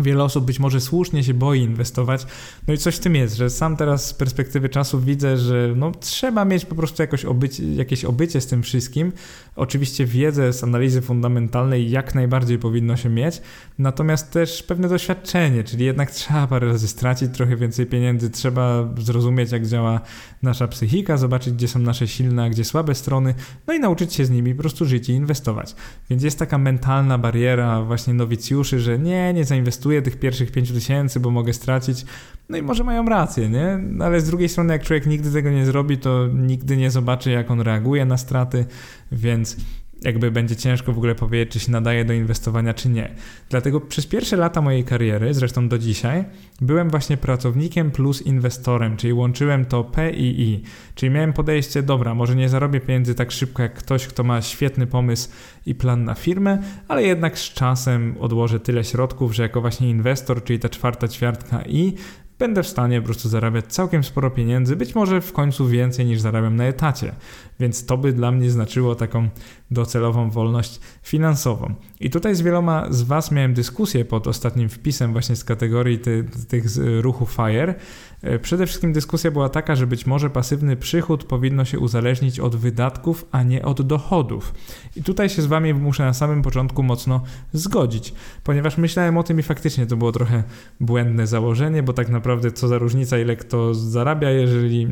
Wiele 0.00 0.24
osób 0.24 0.44
być 0.44 0.58
może 0.58 0.80
słusznie 0.80 1.24
się 1.24 1.34
boi 1.34 1.60
inwestować. 1.60 2.26
No 2.68 2.74
i 2.74 2.78
coś 2.78 2.96
w 2.96 2.98
tym 2.98 3.14
jest, 3.14 3.36
że 3.36 3.50
sam 3.50 3.76
teraz 3.76 4.06
z 4.06 4.14
perspektywy 4.14 4.68
czasu 4.68 5.00
widzę, 5.00 5.36
że 5.36 5.72
no, 5.76 5.92
trzeba 6.00 6.44
mieć 6.44 6.64
po 6.64 6.74
prostu 6.74 7.02
jakoś 7.02 7.24
obycie, 7.24 7.74
jakieś 7.74 8.04
obycie 8.04 8.40
z 8.40 8.46
tym 8.46 8.62
wszystkim. 8.62 9.12
Oczywiście 9.56 10.06
wiedzę 10.06 10.52
z 10.52 10.64
analizy 10.64 11.02
fundamentalnej 11.02 11.90
jak 11.90 12.14
najbardziej 12.14 12.58
powinno 12.58 12.96
się 12.96 13.08
mieć, 13.08 13.40
natomiast 13.78 14.30
też 14.30 14.62
pewne 14.62 14.88
doświadczenie, 14.88 15.64
czyli 15.64 15.84
jednak 15.84 16.10
trzeba 16.10 16.46
parę 16.46 16.66
razy 16.66 16.88
stracić 16.88 17.34
trochę 17.34 17.56
więcej 17.56 17.86
pieniędzy, 17.86 18.30
trzeba 18.30 18.88
zrozumieć 18.98 19.52
jak 19.52 19.66
działa 19.66 20.00
nasza 20.42 20.68
psychika, 20.68 21.16
zobaczyć 21.16 21.54
gdzie 21.54 21.68
są 21.68 21.78
nasze 21.78 22.08
silne, 22.08 22.44
a 22.44 22.50
gdzie 22.50 22.64
słabe 22.64 22.94
strony, 22.94 23.34
no 23.66 23.74
i 23.74 23.80
nauczyć 23.80 24.14
się 24.14 24.24
z 24.24 24.30
nimi 24.30 24.54
po 24.54 24.60
prostu 24.60 24.84
żyć 24.84 25.08
i 25.08 25.12
inwestować. 25.12 25.74
Więc 26.10 26.22
jest 26.22 26.38
taka 26.38 26.58
mentalna 26.58 27.18
bariera 27.18 27.82
właśnie 27.82 28.14
nowicjuszy, 28.14 28.80
że 28.80 28.98
nie, 28.98 29.32
nie 29.34 29.44
zainwestuję 29.44 29.85
tych 30.02 30.18
pierwszych 30.18 30.52
5 30.52 30.72
tysięcy, 30.72 31.20
bo 31.20 31.30
mogę 31.30 31.52
stracić. 31.52 32.04
No 32.48 32.56
i 32.56 32.62
może 32.62 32.84
mają 32.84 33.04
rację, 33.04 33.48
nie? 33.48 33.78
Ale 34.00 34.20
z 34.20 34.26
drugiej 34.26 34.48
strony, 34.48 34.72
jak 34.72 34.82
człowiek 34.82 35.06
nigdy 35.06 35.32
tego 35.32 35.50
nie 35.50 35.66
zrobi, 35.66 35.98
to 35.98 36.28
nigdy 36.34 36.76
nie 36.76 36.90
zobaczy, 36.90 37.30
jak 37.30 37.50
on 37.50 37.60
reaguje 37.60 38.04
na 38.04 38.16
straty, 38.16 38.66
więc 39.12 39.56
jakby 40.02 40.30
będzie 40.30 40.56
ciężko 40.56 40.92
w 40.92 40.98
ogóle 40.98 41.14
powiedzieć, 41.14 41.52
czy 41.52 41.60
się 41.60 41.72
nadaje 41.72 42.04
do 42.04 42.12
inwestowania, 42.12 42.74
czy 42.74 42.88
nie. 42.88 43.14
Dlatego 43.50 43.80
przez 43.80 44.06
pierwsze 44.06 44.36
lata 44.36 44.60
mojej 44.60 44.84
kariery, 44.84 45.34
zresztą 45.34 45.68
do 45.68 45.78
dzisiaj, 45.78 46.24
byłem 46.60 46.90
właśnie 46.90 47.16
pracownikiem 47.16 47.90
plus 47.90 48.22
inwestorem, 48.22 48.96
czyli 48.96 49.12
łączyłem 49.12 49.64
to 49.64 49.84
P 49.84 50.10
i 50.10 50.40
I. 50.40 50.62
Czyli 50.94 51.12
miałem 51.12 51.32
podejście, 51.32 51.82
dobra, 51.82 52.14
może 52.14 52.36
nie 52.36 52.48
zarobię 52.48 52.80
pieniędzy 52.80 53.14
tak 53.14 53.32
szybko 53.32 53.62
jak 53.62 53.74
ktoś, 53.74 54.06
kto 54.06 54.24
ma 54.24 54.42
świetny 54.42 54.86
pomysł 54.86 55.28
i 55.66 55.74
plan 55.74 56.04
na 56.04 56.14
firmę, 56.14 56.58
ale 56.88 57.02
jednak 57.02 57.38
z 57.38 57.52
czasem 57.52 58.14
odłożę 58.20 58.60
tyle 58.60 58.84
środków, 58.84 59.34
że 59.34 59.42
jako 59.42 59.60
właśnie 59.60 59.90
inwestor, 59.90 60.44
czyli 60.44 60.58
ta 60.58 60.68
czwarta 60.68 61.08
ćwiartka 61.08 61.62
I, 61.62 61.94
będę 62.38 62.62
w 62.62 62.68
stanie 62.68 63.00
po 63.00 63.04
prostu 63.04 63.28
zarabiać 63.28 63.64
całkiem 63.66 64.04
sporo 64.04 64.30
pieniędzy, 64.30 64.76
być 64.76 64.94
może 64.94 65.20
w 65.20 65.32
końcu 65.32 65.66
więcej 65.68 66.06
niż 66.06 66.20
zarabiam 66.20 66.56
na 66.56 66.64
etacie. 66.64 67.12
Więc 67.60 67.86
to 67.86 67.98
by 67.98 68.12
dla 68.12 68.32
mnie 68.32 68.50
znaczyło 68.50 68.94
taką 68.94 69.28
docelową 69.70 70.30
wolność 70.30 70.80
finansową. 71.02 71.74
I 72.00 72.10
tutaj 72.10 72.34
z 72.34 72.42
wieloma 72.42 72.86
z 72.90 73.02
Was 73.02 73.32
miałem 73.32 73.54
dyskusję 73.54 74.04
pod 74.04 74.26
ostatnim 74.26 74.68
wpisem 74.68 75.12
właśnie 75.12 75.36
z 75.36 75.44
kategorii 75.44 75.98
ty, 75.98 76.24
tych 76.48 76.64
ruchu 77.00 77.26
FIRE. 77.26 77.74
E, 78.22 78.38
przede 78.38 78.66
wszystkim 78.66 78.92
dyskusja 78.92 79.30
była 79.30 79.48
taka, 79.48 79.76
że 79.76 79.86
być 79.86 80.06
może 80.06 80.30
pasywny 80.30 80.76
przychód 80.76 81.24
powinno 81.24 81.64
się 81.64 81.78
uzależnić 81.78 82.40
od 82.40 82.56
wydatków, 82.56 83.26
a 83.32 83.42
nie 83.42 83.64
od 83.64 83.82
dochodów. 83.82 84.54
I 84.96 85.02
tutaj 85.02 85.28
się 85.28 85.42
z 85.42 85.46
Wami 85.46 85.74
muszę 85.74 86.04
na 86.04 86.14
samym 86.14 86.42
początku 86.42 86.82
mocno 86.82 87.22
zgodzić, 87.52 88.14
ponieważ 88.44 88.78
myślałem 88.78 89.16
o 89.16 89.22
tym 89.22 89.38
i 89.38 89.42
faktycznie 89.42 89.86
to 89.86 89.96
było 89.96 90.12
trochę 90.12 90.42
błędne 90.80 91.26
założenie, 91.26 91.82
bo 91.82 91.92
tak 91.92 92.08
naprawdę 92.08 92.52
co 92.52 92.68
za 92.68 92.78
różnica, 92.78 93.18
ile 93.18 93.36
kto 93.36 93.74
zarabia, 93.74 94.30
jeżeli 94.30 94.88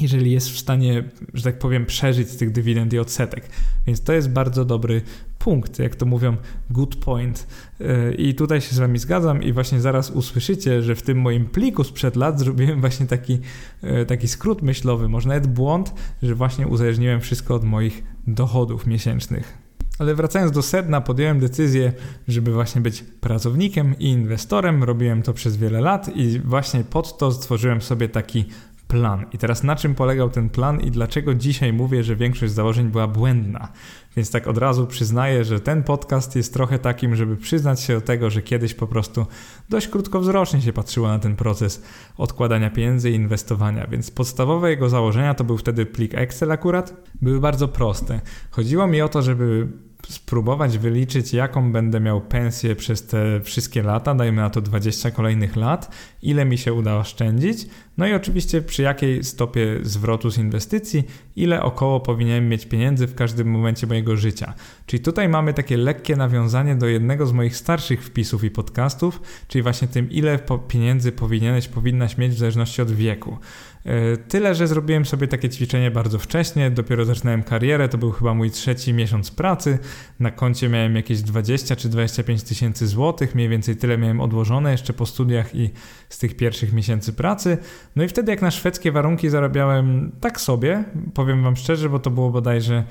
jeżeli 0.00 0.32
jest 0.32 0.50
w 0.50 0.58
stanie, 0.58 1.04
że 1.34 1.42
tak 1.42 1.58
powiem, 1.58 1.86
przeżyć 1.86 2.30
z 2.30 2.36
tych 2.36 2.52
dywidend 2.52 2.92
i 2.92 2.98
odsetek. 2.98 3.48
Więc 3.86 4.00
to 4.00 4.12
jest 4.12 4.30
bardzo 4.30 4.64
dobry 4.64 5.02
punkt, 5.38 5.78
jak 5.78 5.96
to 5.96 6.06
mówią, 6.06 6.36
good 6.70 6.96
point. 6.96 7.46
E, 7.80 8.14
I 8.14 8.34
tutaj 8.34 8.60
się 8.60 8.74
z 8.74 8.78
Wami 8.78 8.98
zgadzam 8.98 9.42
i 9.42 9.52
właśnie 9.52 9.80
zaraz 9.80 10.10
usłyszycie, 10.10 10.82
że 10.82 10.94
w 10.94 11.02
tym 11.02 11.20
moim 11.20 11.46
pliku 11.46 11.84
sprzed 11.84 12.16
lat 12.16 12.38
zrobiłem 12.38 12.80
właśnie 12.80 13.06
taki, 13.06 13.38
e, 13.82 14.06
taki 14.06 14.28
skrót 14.28 14.62
myślowy, 14.62 15.08
może 15.08 15.28
nawet 15.28 15.46
błąd, 15.46 15.94
że 16.22 16.34
właśnie 16.34 16.66
uzależniłem 16.66 17.20
wszystko 17.20 17.54
od 17.54 17.64
moich 17.64 18.04
dochodów 18.26 18.86
miesięcznych. 18.86 19.64
Ale 19.98 20.14
wracając 20.14 20.52
do 20.52 20.62
sedna, 20.62 21.00
podjąłem 21.00 21.40
decyzję, 21.40 21.92
żeby 22.28 22.52
właśnie 22.52 22.80
być 22.80 23.02
pracownikiem 23.02 23.98
i 23.98 24.08
inwestorem. 24.08 24.84
Robiłem 24.84 25.22
to 25.22 25.32
przez 25.32 25.56
wiele 25.56 25.80
lat 25.80 26.16
i 26.16 26.40
właśnie 26.40 26.84
pod 26.84 27.18
to 27.18 27.32
stworzyłem 27.32 27.82
sobie 27.82 28.08
taki 28.08 28.44
plan. 28.88 29.26
I 29.32 29.38
teraz 29.38 29.62
na 29.62 29.76
czym 29.76 29.94
polegał 29.94 30.30
ten 30.30 30.50
plan 30.50 30.80
i 30.80 30.90
dlaczego 30.90 31.34
dzisiaj 31.34 31.72
mówię, 31.72 32.04
że 32.04 32.16
większość 32.16 32.52
założeń 32.52 32.88
była 32.88 33.08
błędna? 33.08 33.68
Więc 34.16 34.30
tak 34.30 34.46
od 34.46 34.58
razu 34.58 34.86
przyznaję, 34.86 35.44
że 35.44 35.60
ten 35.60 35.82
podcast 35.82 36.36
jest 36.36 36.54
trochę 36.54 36.78
takim, 36.78 37.16
żeby 37.16 37.36
przyznać 37.36 37.80
się 37.80 37.94
do 37.94 38.00
tego, 38.00 38.30
że 38.30 38.42
kiedyś 38.42 38.74
po 38.74 38.86
prostu 38.86 39.26
dość 39.68 39.88
krótkowzrocznie 39.88 40.60
się 40.60 40.72
patrzyło 40.72 41.08
na 41.08 41.18
ten 41.18 41.36
proces 41.36 41.82
odkładania 42.18 42.70
pieniędzy 42.70 43.10
i 43.10 43.14
inwestowania. 43.14 43.86
Więc 43.86 44.10
podstawowe 44.10 44.70
jego 44.70 44.88
założenia 44.88 45.34
to 45.34 45.44
był 45.44 45.58
wtedy 45.58 45.86
plik 45.86 46.14
Excel 46.14 46.52
akurat, 46.52 46.94
były 47.22 47.40
bardzo 47.40 47.68
proste. 47.68 48.20
Chodziło 48.50 48.86
mi 48.86 49.02
o 49.02 49.08
to, 49.08 49.22
żeby 49.22 49.68
spróbować 50.08 50.78
wyliczyć, 50.78 51.32
jaką 51.32 51.72
będę 51.72 52.00
miał 52.00 52.20
pensję 52.20 52.76
przez 52.76 53.06
te 53.06 53.40
wszystkie 53.40 53.82
lata, 53.82 54.14
dajmy 54.14 54.42
na 54.42 54.50
to 54.50 54.60
20 54.60 55.10
kolejnych 55.10 55.56
lat, 55.56 55.94
ile 56.22 56.44
mi 56.44 56.58
się 56.58 56.72
uda 56.72 56.96
oszczędzić, 56.96 57.66
no 57.98 58.06
i 58.06 58.12
oczywiście 58.12 58.62
przy 58.62 58.82
jakiej 58.82 59.24
stopie 59.24 59.78
zwrotu 59.82 60.30
z 60.30 60.38
inwestycji, 60.38 61.04
ile 61.36 61.62
około 61.62 62.00
powinienem 62.00 62.48
mieć 62.48 62.66
pieniędzy 62.66 63.06
w 63.06 63.14
każdym 63.14 63.50
momencie 63.50 63.86
mojego 63.86 64.16
życia. 64.16 64.54
Czyli 64.86 65.02
tutaj 65.02 65.28
mamy 65.28 65.54
takie 65.54 65.76
lekkie 65.76 66.16
nawiązanie 66.16 66.76
do 66.76 66.86
jednego 66.86 67.26
z 67.26 67.32
moich 67.32 67.56
starszych 67.56 68.04
wpisów 68.04 68.44
i 68.44 68.50
podcastów, 68.50 69.20
czyli 69.48 69.62
właśnie 69.62 69.88
tym, 69.88 70.10
ile 70.10 70.38
pieniędzy 70.68 71.12
powinieneś, 71.12 71.68
powinnaś 71.68 72.18
mieć 72.18 72.32
w 72.32 72.38
zależności 72.38 72.82
od 72.82 72.90
wieku. 72.90 73.38
E, 73.84 74.16
tyle, 74.16 74.54
że 74.54 74.66
zrobiłem 74.66 75.04
sobie 75.04 75.28
takie 75.28 75.48
ćwiczenie 75.48 75.90
bardzo 75.90 76.18
wcześnie, 76.18 76.70
dopiero 76.70 77.04
zaczynałem 77.04 77.42
karierę, 77.42 77.88
to 77.88 77.98
był 77.98 78.10
chyba 78.12 78.34
mój 78.34 78.50
trzeci 78.50 78.92
miesiąc 78.92 79.30
pracy. 79.30 79.78
Na 80.20 80.30
koncie 80.30 80.68
miałem 80.68 80.96
jakieś 80.96 81.22
20 81.22 81.76
czy 81.76 81.88
25 81.88 82.42
tysięcy 82.42 82.86
złotych, 82.86 83.34
mniej 83.34 83.48
więcej 83.48 83.76
tyle 83.76 83.98
miałem 83.98 84.20
odłożone 84.20 84.72
jeszcze 84.72 84.92
po 84.92 85.06
studiach 85.06 85.54
i 85.54 85.70
z 86.14 86.18
tych 86.18 86.36
pierwszych 86.36 86.72
miesięcy 86.72 87.12
pracy. 87.12 87.58
No 87.96 88.04
i 88.04 88.08
wtedy 88.08 88.30
jak 88.32 88.42
na 88.42 88.50
szwedzkie 88.50 88.92
warunki 88.92 89.28
zarabiałem 89.28 90.12
tak 90.20 90.40
sobie, 90.40 90.84
powiem 91.14 91.42
wam 91.42 91.56
szczerze, 91.56 91.88
bo 91.88 91.98
to 91.98 92.10
było 92.10 92.30
bodajże 92.30 92.84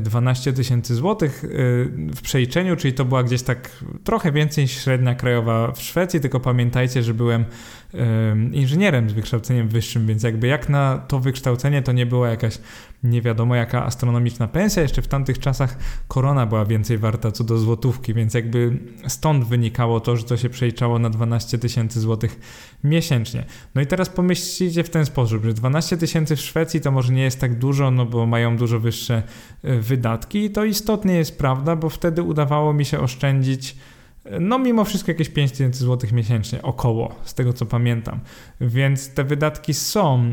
12 0.00 0.52
tysięcy 0.52 0.94
złotych 0.94 1.44
y, 1.44 1.48
w 2.16 2.20
przeliczeniu, 2.22 2.76
czyli 2.76 2.94
to 2.94 3.04
była 3.04 3.22
gdzieś 3.22 3.42
tak 3.42 3.70
trochę 4.04 4.32
więcej 4.32 4.64
niż 4.64 4.84
średnia 4.84 5.14
krajowa 5.14 5.72
w 5.72 5.82
Szwecji, 5.82 6.20
tylko 6.20 6.40
pamiętajcie, 6.40 7.02
że 7.02 7.14
byłem 7.14 7.44
inżynierem 8.52 9.10
z 9.10 9.12
wykształceniem 9.12 9.68
wyższym, 9.68 10.06
więc 10.06 10.22
jakby 10.22 10.46
jak 10.46 10.68
na 10.68 10.98
to 11.08 11.20
wykształcenie 11.20 11.82
to 11.82 11.92
nie 11.92 12.06
była 12.06 12.28
jakaś 12.28 12.58
nie 13.02 13.22
wiadomo 13.22 13.54
jaka 13.54 13.84
astronomiczna 13.84 14.48
pensja. 14.48 14.82
Jeszcze 14.82 15.02
w 15.02 15.08
tamtych 15.08 15.38
czasach 15.38 15.76
korona 16.08 16.46
była 16.46 16.64
więcej 16.64 16.98
warta 16.98 17.32
co 17.32 17.44
do 17.44 17.58
złotówki, 17.58 18.14
więc 18.14 18.34
jakby 18.34 18.78
stąd 19.06 19.44
wynikało 19.44 20.00
to, 20.00 20.16
że 20.16 20.24
to 20.24 20.36
się 20.36 20.48
przeliczało 20.48 20.98
na 20.98 21.10
12 21.10 21.58
tysięcy 21.58 22.00
złotych 22.00 22.40
miesięcznie. 22.84 23.44
No 23.74 23.82
i 23.82 23.86
teraz 23.86 24.08
pomyślcie 24.08 24.84
w 24.84 24.90
ten 24.90 25.06
sposób, 25.06 25.44
że 25.44 25.54
12 25.54 25.96
tysięcy 25.96 26.36
w 26.36 26.40
Szwecji 26.40 26.80
to 26.80 26.90
może 26.90 27.12
nie 27.12 27.22
jest 27.22 27.40
tak 27.40 27.58
dużo, 27.58 27.90
no 27.90 28.06
bo 28.06 28.26
mają 28.26 28.56
dużo 28.56 28.80
wyższe 28.80 29.22
e, 29.62 29.78
wydatki 29.78 30.44
i 30.44 30.50
to 30.50 30.64
istotnie 30.64 31.14
jest 31.14 31.38
prawda, 31.38 31.76
bo 31.76 31.88
wtedy 31.88 32.22
udawało 32.22 32.72
mi 32.72 32.84
się 32.84 33.00
oszczędzić 33.00 33.76
no 34.40 34.58
mimo 34.58 34.84
wszystko 34.84 35.10
jakieś 35.10 35.28
5000 35.28 35.84
zł 35.84 36.10
miesięcznie, 36.12 36.62
około, 36.62 37.14
z 37.24 37.34
tego 37.34 37.52
co 37.52 37.66
pamiętam. 37.66 38.20
Więc 38.60 39.14
te 39.14 39.24
wydatki 39.24 39.74
są 39.74 40.24
y, 40.24 40.32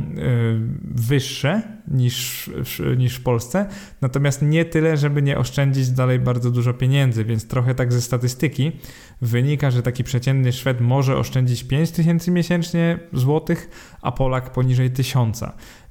wyższe 0.83 1.62
niż, 1.88 2.50
niż 2.98 3.15
w 3.15 3.24
Polsce, 3.24 3.65
natomiast 4.01 4.41
nie 4.41 4.65
tyle, 4.65 4.98
żeby 4.98 5.21
nie 5.21 5.38
oszczędzić 5.38 5.89
dalej 5.89 6.19
bardzo 6.19 6.51
dużo 6.51 6.74
pieniędzy, 6.74 7.25
więc 7.25 7.48
trochę 7.48 7.75
tak 7.75 7.93
ze 7.93 8.01
statystyki 8.01 8.71
wynika, 9.21 9.71
że 9.71 9.83
taki 9.83 10.03
przeciętny 10.03 10.51
Szwed 10.51 10.81
może 10.81 11.17
oszczędzić 11.17 11.63
5000 11.63 12.31
miesięcznie 12.31 12.99
złotych, 13.13 13.69
a 14.01 14.11
Polak 14.11 14.51
poniżej 14.51 14.91
1000. 14.91 15.43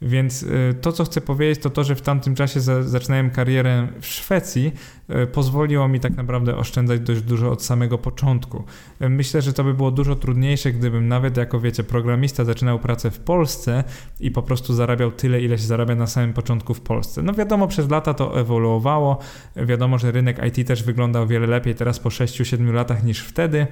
Więc 0.02 0.42
y, 0.42 0.74
to, 0.80 0.92
co 0.92 1.04
chcę 1.04 1.20
powiedzieć, 1.20 1.62
to 1.62 1.70
to, 1.70 1.84
że 1.84 1.94
w 1.94 2.02
tamtym 2.02 2.34
czasie 2.34 2.60
zaczynałem 2.60 3.30
karierę 3.30 3.88
w 4.00 4.06
Szwecji, 4.06 4.72
y, 5.10 5.26
pozwoliło 5.26 5.88
mi 5.88 6.00
tak 6.00 6.16
naprawdę 6.16 6.56
oszczędzać 6.56 7.00
dość 7.00 7.22
dużo 7.22 7.50
od 7.50 7.62
samego 7.62 7.98
początku. 7.98 8.64
Y, 9.02 9.08
myślę, 9.08 9.42
że 9.42 9.52
to 9.52 9.64
by 9.64 9.74
było 9.74 9.90
dużo 9.90 10.16
trudniejsze, 10.16 10.72
gdybym 10.72 11.08
nawet 11.08 11.36
jako, 11.36 11.60
wiecie, 11.60 11.84
programista 11.84 12.44
zaczynał 12.44 12.78
pracę 12.78 13.10
w 13.10 13.18
Polsce 13.18 13.84
i 14.20 14.30
po 14.30 14.42
prostu 14.42 14.74
zarabiał 14.74 15.12
tyle, 15.12 15.40
ile 15.40 15.58
się 15.58 15.64
zarabia 15.64 15.94
na 15.94 16.06
samym 16.06 16.32
początku 16.32 16.74
w 16.74 16.80
Polsce. 16.80 17.22
No 17.22 17.32
wiadomo, 17.32 17.68
przez 17.68 17.90
lata 17.90 18.14
to 18.14 18.40
ewoluowało. 18.40 19.18
Wiadomo, 19.56 19.98
że 19.98 20.12
rynek 20.12 20.40
IT 20.46 20.68
też 20.68 20.82
wygląda 20.82 21.20
o 21.20 21.26
wiele 21.26 21.46
lepiej 21.46 21.74
teraz 21.74 21.98
po 21.98 22.08
6-7 22.08 22.72
latach 22.72 23.04
niż 23.04 23.17
wtedy. 23.20 23.66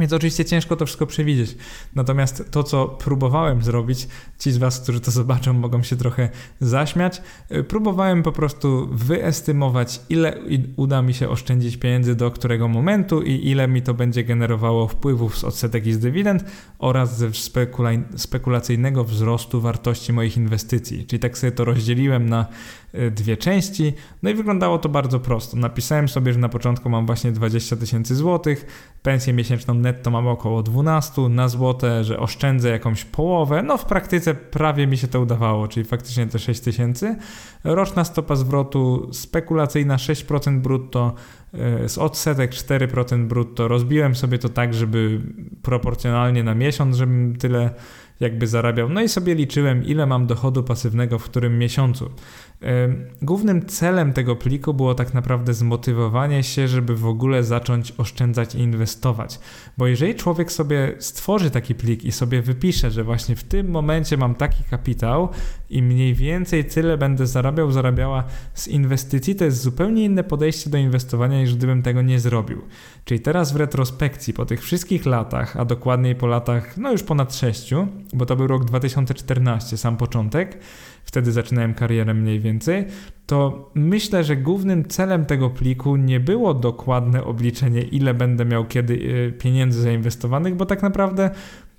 Więc 0.00 0.12
oczywiście 0.12 0.44
ciężko 0.44 0.76
to 0.76 0.86
wszystko 0.86 1.06
przewidzieć. 1.06 1.56
Natomiast 1.94 2.50
to, 2.50 2.62
co 2.62 2.88
próbowałem 2.88 3.62
zrobić, 3.62 4.08
ci 4.38 4.52
z 4.52 4.58
Was, 4.58 4.80
którzy 4.80 5.00
to 5.00 5.10
zobaczą, 5.10 5.52
mogą 5.52 5.82
się 5.82 5.96
trochę 5.96 6.28
zaśmiać. 6.60 7.22
Y, 7.52 7.64
próbowałem 7.64 8.22
po 8.22 8.32
prostu 8.32 8.88
wyestymować, 8.92 10.00
ile 10.08 10.38
uda 10.76 11.02
mi 11.02 11.14
się 11.14 11.28
oszczędzić 11.28 11.76
pieniędzy 11.76 12.14
do 12.14 12.30
którego 12.30 12.68
momentu 12.68 13.22
i 13.22 13.48
ile 13.48 13.68
mi 13.68 13.82
to 13.82 13.94
będzie 13.94 14.24
generowało 14.24 14.88
wpływów 14.88 15.38
z 15.38 15.44
odsetek 15.44 15.86
i 15.86 15.92
z 15.92 15.98
dywidend 15.98 16.44
oraz 16.78 17.18
ze 17.18 17.30
spekulacyjnego 18.16 19.04
wzrostu 19.04 19.60
wartości 19.60 20.12
moich 20.12 20.36
inwestycji. 20.36 21.06
Czyli 21.06 21.20
tak 21.20 21.38
sobie 21.38 21.52
to 21.52 21.64
rozdzieliłem 21.64 22.28
na 22.28 22.46
dwie 23.10 23.36
części. 23.36 23.92
No 24.22 24.30
i 24.30 24.34
wyglądało 24.34 24.78
to 24.78 24.88
bardzo 24.88 25.20
prosto. 25.20 25.56
Napisałem 25.56 26.08
sobie, 26.08 26.32
że 26.32 26.38
na 26.38 26.48
początku 26.48 26.90
mam 26.90 27.06
właśnie 27.06 27.32
20 27.32 27.76
tysięcy 27.76 28.16
złotych, 28.16 28.66
pensję 29.02 29.32
miesięczną 29.32 29.74
netto 29.74 30.10
mam 30.10 30.26
około 30.26 30.62
12 30.62 31.22
na 31.22 31.48
złote, 31.48 32.04
że 32.04 32.18
oszczędzę 32.18 32.68
jakąś 32.68 33.04
połowę. 33.04 33.62
No 33.62 33.76
w 33.76 33.84
praktyce 33.84 34.34
prawie 34.34 34.86
mi 34.86 34.96
się 34.96 35.08
to 35.08 35.20
udawało, 35.20 35.68
czyli 35.68 35.86
faktycznie 35.86 36.26
te 36.26 36.38
6 36.38 36.60
tysięcy. 36.60 37.16
Roczna 37.64 38.04
stopa 38.04 38.36
zwrotu 38.36 39.08
spekulacyjna 39.12 39.96
6% 39.96 40.60
brutto, 40.60 41.14
y, 41.84 41.88
z 41.88 41.98
odsetek 41.98 42.50
4% 42.50 43.26
brutto. 43.26 43.68
Rozbiłem 43.68 44.14
sobie 44.14 44.38
to 44.38 44.48
tak, 44.48 44.74
żeby 44.74 45.20
proporcjonalnie 45.62 46.44
na 46.44 46.54
miesiąc, 46.54 46.96
żebym 46.96 47.36
tyle 47.36 47.70
jakby 48.20 48.46
zarabiał. 48.46 48.88
No 48.88 49.02
i 49.02 49.08
sobie 49.08 49.34
liczyłem, 49.34 49.84
ile 49.84 50.06
mam 50.06 50.26
dochodu 50.26 50.62
pasywnego 50.62 51.18
w 51.18 51.24
którym 51.24 51.58
miesiącu. 51.58 52.10
Głównym 53.22 53.66
celem 53.66 54.12
tego 54.12 54.36
pliku 54.36 54.74
było 54.74 54.94
tak 54.94 55.14
naprawdę 55.14 55.54
zmotywowanie 55.54 56.42
się, 56.42 56.68
żeby 56.68 56.96
w 56.96 57.06
ogóle 57.06 57.44
zacząć 57.44 57.92
oszczędzać 57.98 58.54
i 58.54 58.58
inwestować. 58.58 59.40
Bo 59.78 59.86
jeżeli 59.86 60.14
człowiek 60.14 60.52
sobie 60.52 60.94
stworzy 60.98 61.50
taki 61.50 61.74
plik 61.74 62.04
i 62.04 62.12
sobie 62.12 62.42
wypisze, 62.42 62.90
że 62.90 63.04
właśnie 63.04 63.36
w 63.36 63.44
tym 63.44 63.70
momencie 63.70 64.16
mam 64.16 64.34
taki 64.34 64.64
kapitał 64.64 65.28
i 65.70 65.82
mniej 65.82 66.14
więcej 66.14 66.64
tyle 66.64 66.98
będę 66.98 67.26
zarabiał, 67.26 67.72
zarabiała 67.72 68.24
z 68.54 68.68
inwestycji, 68.68 69.34
to 69.34 69.44
jest 69.44 69.62
zupełnie 69.62 70.04
inne 70.04 70.24
podejście 70.24 70.70
do 70.70 70.78
inwestowania 70.78 71.40
niż 71.40 71.54
gdybym 71.54 71.82
tego 71.82 72.02
nie 72.02 72.20
zrobił. 72.20 72.62
Czyli 73.04 73.20
teraz 73.20 73.52
w 73.52 73.56
retrospekcji, 73.56 74.34
po 74.34 74.46
tych 74.46 74.62
wszystkich 74.62 75.06
latach, 75.06 75.56
a 75.56 75.64
dokładniej 75.64 76.14
po 76.14 76.26
latach, 76.26 76.76
no 76.76 76.92
już 76.92 77.02
ponad 77.02 77.36
sześciu, 77.36 77.88
bo 78.12 78.26
to 78.26 78.36
był 78.36 78.46
rok 78.46 78.64
2014, 78.64 79.76
sam 79.76 79.96
początek, 79.96 80.58
wtedy 81.04 81.32
zaczynałem 81.32 81.74
karierę 81.74 82.14
mniej 82.14 82.40
więcej, 82.40 82.86
to 83.26 83.70
myślę, 83.74 84.24
że 84.24 84.36
głównym 84.36 84.88
celem 84.88 85.26
tego 85.26 85.50
pliku 85.50 85.96
nie 85.96 86.20
było 86.20 86.54
dokładne 86.54 87.24
obliczenie, 87.24 87.82
ile 87.82 88.14
będę 88.14 88.44
miał 88.44 88.66
kiedy 88.66 88.94
y, 88.94 89.32
pieniędzy 89.38 89.82
zainwestowanych, 89.82 90.54
bo 90.54 90.66
tak 90.66 90.82
naprawdę 90.82 91.30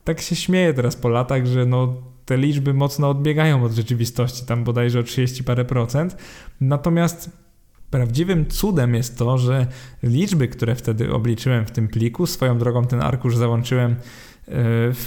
tak 0.04 0.22
się 0.22 0.36
śmieję 0.36 0.74
teraz 0.74 0.96
po 0.96 1.10
latach, 1.10 1.46
że 1.46 1.66
no 1.66 1.94
te 2.26 2.38
liczby 2.38 2.74
mocno 2.74 3.10
odbiegają 3.10 3.64
od 3.64 3.72
rzeczywistości, 3.72 4.46
tam 4.46 4.64
bodajże 4.64 5.00
o 5.00 5.04
30 5.04 5.44
parę 5.44 5.66
procent. 5.66 6.18
Natomiast 6.62 7.42
Prawdziwym 7.92 8.46
cudem 8.46 8.96
jest 8.96 9.18
to, 9.18 9.38
że 9.38 9.68
liczby, 10.04 10.48
które 10.48 10.76
wtedy 10.76 11.14
obliczyłem 11.14 11.66
w 11.66 11.72
tym 11.72 11.88
pliku, 11.88 12.28
swoją 12.28 12.58
drogą 12.58 12.86
ten 12.86 13.02
arkusz 13.02 13.36
załączyłem 13.36 13.96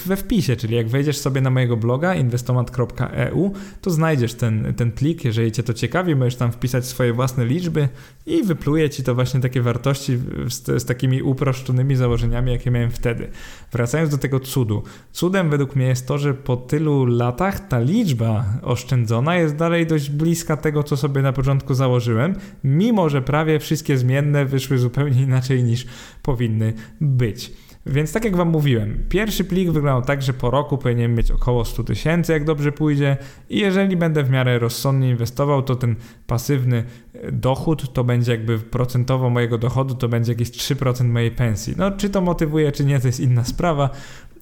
we 0.07 0.17
wpisie, 0.17 0.57
czyli 0.57 0.77
jak 0.77 0.89
wejdziesz 0.89 1.19
sobie 1.19 1.41
na 1.41 1.51
mojego 1.51 1.77
bloga 1.77 2.15
investomat.eu, 2.15 3.53
to 3.81 3.91
znajdziesz 3.91 4.35
ten, 4.35 4.75
ten 4.75 4.93
plik, 4.93 5.25
jeżeli 5.25 5.53
Cię 5.53 5.63
to 5.63 5.75
ciekawi, 5.75 6.17
możesz 6.17 6.37
tam 6.37 6.53
wpisać 6.53 6.87
swoje 6.87 7.13
własne 7.13 7.47
liczby 7.47 7.89
i 8.27 8.43
wypluje 8.43 8.91
Ci 8.91 9.03
to 9.03 9.15
właśnie 9.15 9.41
takie 9.41 9.61
wartości 9.61 10.19
z, 10.49 10.83
z 10.83 10.85
takimi 10.85 11.23
uproszczonymi 11.23 11.97
założeniami, 11.97 12.53
jakie 12.53 12.71
miałem 12.71 12.91
wtedy. 12.91 13.29
Wracając 13.73 14.11
do 14.11 14.19
tego 14.19 14.41
cudu. 14.41 14.83
Cudem 15.13 15.51
według 15.51 15.77
mnie 15.77 15.87
jest 15.87 16.07
to, 16.09 16.19
że 16.19 16.35
po 16.35 16.57
tylu 16.57 17.07
latach 17.07 17.69
ta 17.69 17.81
liczba 17.81 18.45
oszczędzona 18.63 19.37
jest 19.37 19.57
dalej 19.57 19.87
dość 19.87 20.11
bliska 20.11 20.57
tego, 20.57 20.83
co 20.83 20.97
sobie 20.97 21.23
na 21.23 21.33
początku 21.33 21.75
założyłem, 21.75 22.35
mimo 22.65 23.09
że 23.09 23.23
prawie 23.23 23.59
wszystkie 23.59 23.99
zmienne 23.99 24.45
wyszły 24.45 24.79
zupełnie 24.79 25.23
inaczej 25.23 25.65
niż 25.65 25.87
powinny 26.23 26.73
być. 27.01 27.64
Więc 27.87 28.13
tak 28.13 28.25
jak 28.25 28.37
Wam 28.37 28.49
mówiłem, 28.49 29.05
pierwszy 29.09 29.45
plik 29.45 29.71
wyglądał 29.71 30.03
tak, 30.03 30.23
że 30.23 30.33
po 30.33 30.51
roku 30.51 30.79
powinien 30.79 31.15
mieć 31.15 31.31
około 31.31 31.65
100 31.65 31.85
tysięcy, 31.85 32.33
jak 32.33 32.45
dobrze 32.45 32.73
pójdzie 32.73 33.17
i 33.51 33.59
jeżeli 33.59 33.97
będę 33.97 34.23
w 34.23 34.31
miarę 34.31 34.59
rozsądnie 34.59 35.11
inwestował, 35.11 35.63
to 35.63 35.77
ten 35.77 35.97
pasywny 36.27 36.85
e, 37.15 37.33
dochód 37.33 37.93
to 37.93 38.05
będzie 38.05 38.33
jakby 38.33 38.59
procentowo 38.59 39.31
mojego 39.31 39.59
dochodu, 39.59 39.95
to 39.95 40.09
będzie 40.09 40.33
jakieś 40.33 40.51
3% 40.51 41.05
mojej 41.05 41.31
pensji. 41.31 41.75
No 41.77 41.91
czy 41.91 42.11
to 42.11 42.21
motywuje, 42.21 42.73
czy 42.73 42.85
nie, 42.85 43.01
to 43.01 43.07
jest 43.07 43.21
inna 43.21 43.45
sprawa, 43.45 43.91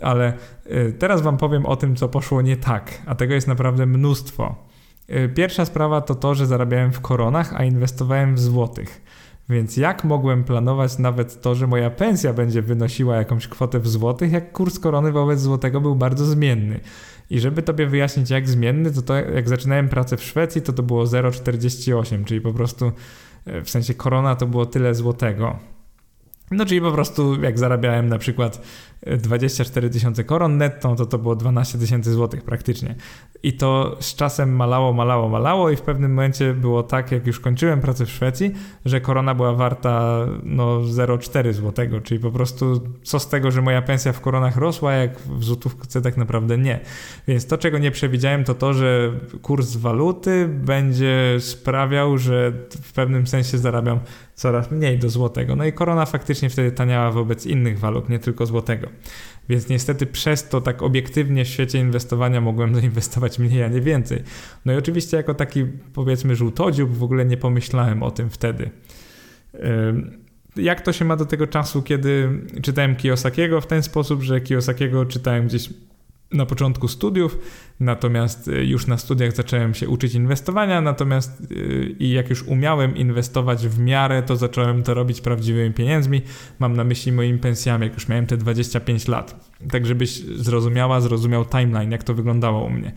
ale 0.00 0.32
e, 0.66 0.92
teraz 0.92 1.22
Wam 1.22 1.36
powiem 1.36 1.66
o 1.66 1.76
tym, 1.76 1.96
co 1.96 2.08
poszło 2.08 2.42
nie 2.42 2.56
tak, 2.56 3.02
a 3.06 3.14
tego 3.14 3.34
jest 3.34 3.48
naprawdę 3.48 3.86
mnóstwo. 3.86 4.54
E, 5.08 5.28
pierwsza 5.28 5.64
sprawa 5.64 6.00
to 6.00 6.14
to, 6.14 6.34
że 6.34 6.46
zarabiałem 6.46 6.92
w 6.92 7.00
koronach, 7.00 7.52
a 7.56 7.64
inwestowałem 7.64 8.34
w 8.34 8.40
złotych. 8.40 9.02
Więc 9.48 9.76
jak 9.76 10.04
mogłem 10.04 10.44
planować 10.44 10.98
nawet 10.98 11.40
to, 11.40 11.54
że 11.54 11.66
moja 11.66 11.90
pensja 11.90 12.32
będzie 12.32 12.62
wynosiła 12.62 13.16
jakąś 13.16 13.48
kwotę 13.48 13.80
w 13.80 13.88
złotych, 13.88 14.32
jak 14.32 14.52
kurs 14.52 14.78
korony 14.78 15.12
wobec 15.12 15.40
złotego 15.40 15.80
był 15.80 15.96
bardzo 15.96 16.24
zmienny. 16.24 16.80
I 17.30 17.40
żeby 17.40 17.62
tobie 17.62 17.86
wyjaśnić, 17.86 18.30
jak 18.30 18.48
zmienny, 18.48 18.90
to, 18.90 19.02
to 19.02 19.14
jak 19.14 19.48
zaczynałem 19.48 19.88
pracę 19.88 20.16
w 20.16 20.22
Szwecji, 20.22 20.62
to 20.62 20.72
to 20.72 20.82
było 20.82 21.04
0,48, 21.04 22.24
czyli 22.24 22.40
po 22.40 22.52
prostu 22.52 22.92
e, 23.46 23.62
w 23.62 23.70
sensie 23.70 23.94
korona 23.94 24.36
to 24.36 24.46
było 24.46 24.66
tyle 24.66 24.94
złotego. 24.94 25.58
No 26.50 26.66
czyli 26.66 26.80
po 26.80 26.92
prostu 26.92 27.42
jak 27.42 27.58
zarabiałem 27.58 28.08
na 28.08 28.18
przykład 28.18 28.62
24 29.06 29.90
tysiące 29.90 30.24
koron 30.24 30.56
netto, 30.56 30.94
to 30.96 31.06
to 31.06 31.18
było 31.18 31.36
12 31.36 31.78
tysięcy 31.78 32.12
złotych 32.12 32.42
praktycznie. 32.42 32.94
I 33.42 33.52
to 33.52 33.96
z 34.00 34.14
czasem 34.14 34.56
malało, 34.56 34.92
malało, 34.92 35.28
malało 35.28 35.70
i 35.70 35.76
w 35.76 35.80
pewnym 35.80 36.10
momencie 36.10 36.54
było 36.54 36.82
tak, 36.82 37.12
jak 37.12 37.26
już 37.26 37.40
kończyłem 37.40 37.80
pracę 37.80 38.06
w 38.06 38.10
Szwecji, 38.10 38.52
że 38.84 39.00
korona 39.00 39.34
była 39.34 39.52
warta 39.52 40.26
no 40.42 40.80
0,4 40.80 41.52
złotego, 41.52 42.00
czyli 42.00 42.20
po 42.20 42.30
prostu 42.30 42.80
co 43.02 43.18
z 43.18 43.28
tego, 43.28 43.50
że 43.50 43.62
moja 43.62 43.82
pensja 43.82 44.12
w 44.12 44.20
koronach 44.20 44.56
rosła, 44.56 44.92
jak 44.92 45.18
w 45.18 45.44
złotówce 45.44 46.02
tak 46.02 46.16
naprawdę 46.16 46.58
nie. 46.58 46.80
Więc 47.28 47.46
to, 47.46 47.58
czego 47.58 47.78
nie 47.78 47.90
przewidziałem, 47.90 48.44
to 48.44 48.54
to, 48.54 48.74
że 48.74 49.12
kurs 49.42 49.76
waluty 49.76 50.48
będzie 50.48 51.36
sprawiał, 51.40 52.18
że 52.18 52.52
w 52.82 52.92
pewnym 52.92 53.26
sensie 53.26 53.58
zarabiam 53.58 54.00
coraz 54.34 54.70
mniej 54.70 54.98
do 54.98 55.08
złotego. 55.08 55.56
No 55.56 55.64
i 55.64 55.72
korona 55.72 56.06
faktycznie 56.06 56.50
wtedy 56.50 56.72
taniała 56.72 57.10
wobec 57.10 57.46
innych 57.46 57.78
walut, 57.78 58.08
nie 58.08 58.18
tylko 58.18 58.46
złotego. 58.46 58.88
Więc 59.48 59.68
niestety 59.68 60.06
przez 60.06 60.48
to 60.48 60.60
tak 60.60 60.82
obiektywnie 60.82 61.44
w 61.44 61.48
świecie 61.48 61.78
inwestowania 61.78 62.40
mogłem 62.40 62.74
zainwestować 62.80 63.38
mniej, 63.38 63.62
a 63.62 63.68
nie 63.68 63.80
więcej. 63.80 64.22
No 64.64 64.72
i 64.72 64.76
oczywiście 64.76 65.16
jako 65.16 65.34
taki 65.34 65.64
powiedzmy 65.94 66.36
żółtodziób 66.36 66.96
w 66.96 67.02
ogóle 67.02 67.24
nie 67.24 67.36
pomyślałem 67.36 68.02
o 68.02 68.10
tym 68.10 68.30
wtedy. 68.30 68.70
Jak 70.56 70.80
to 70.80 70.92
się 70.92 71.04
ma 71.04 71.16
do 71.16 71.26
tego 71.26 71.46
czasu, 71.46 71.82
kiedy 71.82 72.28
czytałem 72.62 72.96
Kiyosakiego 72.96 73.60
w 73.60 73.66
ten 73.66 73.82
sposób, 73.82 74.22
że 74.22 74.40
Kiyosakiego 74.40 75.06
czytałem 75.06 75.46
gdzieś 75.46 75.70
na 76.32 76.46
początku 76.46 76.88
studiów, 76.88 77.38
natomiast 77.80 78.48
y, 78.48 78.64
już 78.64 78.86
na 78.86 78.98
studiach 78.98 79.32
zacząłem 79.32 79.74
się 79.74 79.88
uczyć 79.88 80.14
inwestowania, 80.14 80.80
natomiast 80.80 81.40
y, 81.52 81.96
i 81.98 82.10
jak 82.10 82.30
już 82.30 82.42
umiałem 82.42 82.96
inwestować 82.96 83.66
w 83.66 83.78
miarę, 83.78 84.22
to 84.22 84.36
zacząłem 84.36 84.82
to 84.82 84.94
robić 84.94 85.20
prawdziwymi 85.20 85.74
pieniędzmi. 85.74 86.22
Mam 86.58 86.76
na 86.76 86.84
myśli 86.84 87.12
moimi 87.12 87.38
pensjami, 87.38 87.84
jak 87.84 87.94
już 87.94 88.08
miałem 88.08 88.26
te 88.26 88.36
25 88.36 89.08
lat. 89.08 89.50
Tak, 89.70 89.86
żebyś 89.86 90.20
zrozumiała, 90.20 91.00
zrozumiał 91.00 91.44
timeline, 91.44 91.92
jak 91.92 92.04
to 92.04 92.14
wyglądało 92.14 92.64
u 92.64 92.70
mnie. 92.70 92.92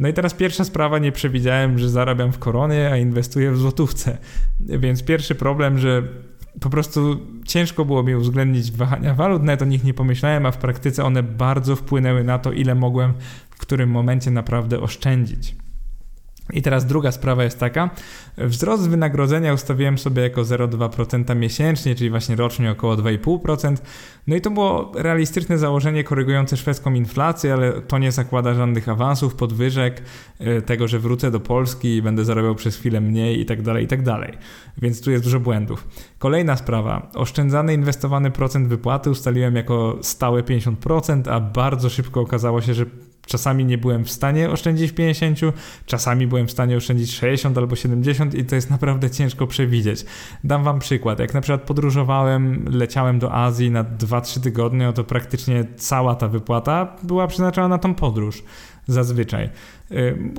No 0.00 0.08
i 0.08 0.12
teraz 0.12 0.34
pierwsza 0.34 0.64
sprawa, 0.64 0.98
nie 0.98 1.12
przewidziałem, 1.12 1.78
że 1.78 1.90
zarabiam 1.90 2.32
w 2.32 2.38
koronie, 2.38 2.90
a 2.92 2.96
inwestuję 2.96 3.52
w 3.52 3.58
złotówce. 3.58 4.18
Więc 4.60 5.02
pierwszy 5.02 5.34
problem, 5.34 5.78
że 5.78 6.02
po 6.60 6.70
prostu 6.70 7.20
ciężko 7.44 7.84
było 7.84 8.02
mi 8.02 8.14
uwzględnić 8.14 8.72
wahania 8.72 9.14
walut, 9.14 9.42
nawet 9.42 9.62
o 9.62 9.64
nich 9.64 9.84
nie 9.84 9.94
pomyślałem, 9.94 10.46
a 10.46 10.50
w 10.50 10.58
praktyce 10.58 11.04
one 11.04 11.22
bardzo 11.22 11.76
wpłynęły 11.76 12.24
na 12.24 12.38
to, 12.38 12.52
ile 12.52 12.74
mogłem 12.74 13.12
w 13.50 13.58
którym 13.58 13.90
momencie 13.90 14.30
naprawdę 14.30 14.80
oszczędzić. 14.80 15.54
I 16.52 16.62
teraz 16.62 16.86
druga 16.86 17.12
sprawa 17.12 17.44
jest 17.44 17.58
taka. 17.58 17.90
Wzrost 18.38 18.88
wynagrodzenia 18.88 19.54
ustawiłem 19.54 19.98
sobie 19.98 20.22
jako 20.22 20.42
0,2% 20.42 21.36
miesięcznie, 21.36 21.94
czyli 21.94 22.10
właśnie 22.10 22.36
rocznie 22.36 22.70
około 22.70 22.94
2,5%. 22.94 23.76
No 24.26 24.36
i 24.36 24.40
to 24.40 24.50
było 24.50 24.92
realistyczne 24.94 25.58
założenie 25.58 26.04
korygujące 26.04 26.56
szwedzką 26.56 26.94
inflację, 26.94 27.52
ale 27.52 27.72
to 27.72 27.98
nie 27.98 28.12
zakłada 28.12 28.54
żadnych 28.54 28.88
awansów, 28.88 29.34
podwyżek, 29.34 30.02
e, 30.38 30.62
tego, 30.62 30.88
że 30.88 30.98
wrócę 30.98 31.30
do 31.30 31.40
Polski 31.40 31.96
i 31.96 32.02
będę 32.02 32.24
zarabiał 32.24 32.54
przez 32.54 32.76
chwilę 32.76 33.00
mniej 33.00 33.40
i 33.40 33.46
tak 33.46 33.62
dalej, 33.62 33.84
i 33.84 33.88
tak 33.88 34.02
dalej. 34.02 34.32
Więc 34.78 35.00
tu 35.00 35.10
jest 35.10 35.24
dużo 35.24 35.40
błędów. 35.40 35.88
Kolejna 36.18 36.56
sprawa. 36.56 37.10
Oszczędzany, 37.14 37.74
inwestowany 37.74 38.30
procent 38.30 38.68
wypłaty 38.68 39.10
ustaliłem 39.10 39.56
jako 39.56 39.98
stałe 40.02 40.42
50%, 40.42 41.30
a 41.30 41.40
bardzo 41.40 41.90
szybko 41.90 42.20
okazało 42.20 42.60
się, 42.60 42.74
że 42.74 42.86
czasami 43.26 43.64
nie 43.64 43.78
byłem 43.78 44.04
w 44.04 44.10
stanie 44.10 44.50
oszczędzić 44.50 44.92
50, 44.92 45.40
czasami 45.86 46.26
byłem 46.26 46.46
w 46.46 46.50
stanie 46.50 46.76
oszczędzić 46.76 47.14
60 47.14 47.58
albo 47.58 47.76
70 47.76 48.34
i 48.34 48.44
to 48.44 48.54
jest 48.54 48.70
naprawdę 48.70 49.10
ciężko 49.10 49.46
przewidzieć. 49.46 50.04
Dam 50.44 50.64
wam 50.64 50.78
przykład. 50.78 51.18
Jak 51.18 51.34
na 51.34 51.40
przykład 51.40 51.62
podróżowałem, 51.62 52.64
leciałem 52.70 53.18
do 53.18 53.34
Azji 53.34 53.70
na 53.70 53.84
2-3 53.84 54.40
tygodnie, 54.40 54.86
no 54.86 54.92
to 54.92 55.04
praktycznie 55.04 55.64
cała 55.76 56.14
ta 56.14 56.28
wypłata 56.28 56.96
była 57.02 57.26
przeznaczona 57.26 57.68
na 57.68 57.78
tą 57.78 57.94
podróż 57.94 58.42
zazwyczaj. 58.86 59.50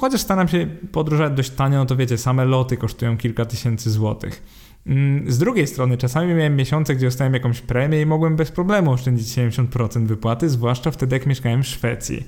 Chociaż 0.01 0.21
staram 0.21 0.47
się 0.47 0.67
podróżować 0.91 1.33
dość 1.33 1.49
tanio, 1.49 1.77
no 1.77 1.85
to 1.85 1.95
wiecie, 1.95 2.17
same 2.17 2.45
loty 2.45 2.77
kosztują 2.77 3.17
kilka 3.17 3.45
tysięcy 3.45 3.91
złotych. 3.91 4.43
Z 5.27 5.37
drugiej 5.37 5.67
strony, 5.67 5.97
czasami 5.97 6.33
miałem 6.33 6.55
miesiące, 6.55 6.95
gdzie 6.95 7.07
dostałem 7.07 7.33
jakąś 7.33 7.61
premię 7.61 8.01
i 8.01 8.05
mogłem 8.05 8.35
bez 8.35 8.51
problemu 8.51 8.91
oszczędzić 8.91 9.27
70% 9.27 10.05
wypłaty, 10.05 10.49
zwłaszcza 10.49 10.91
wtedy, 10.91 11.15
jak 11.15 11.25
mieszkałem 11.25 11.63
w 11.63 11.67
Szwecji. 11.67 12.25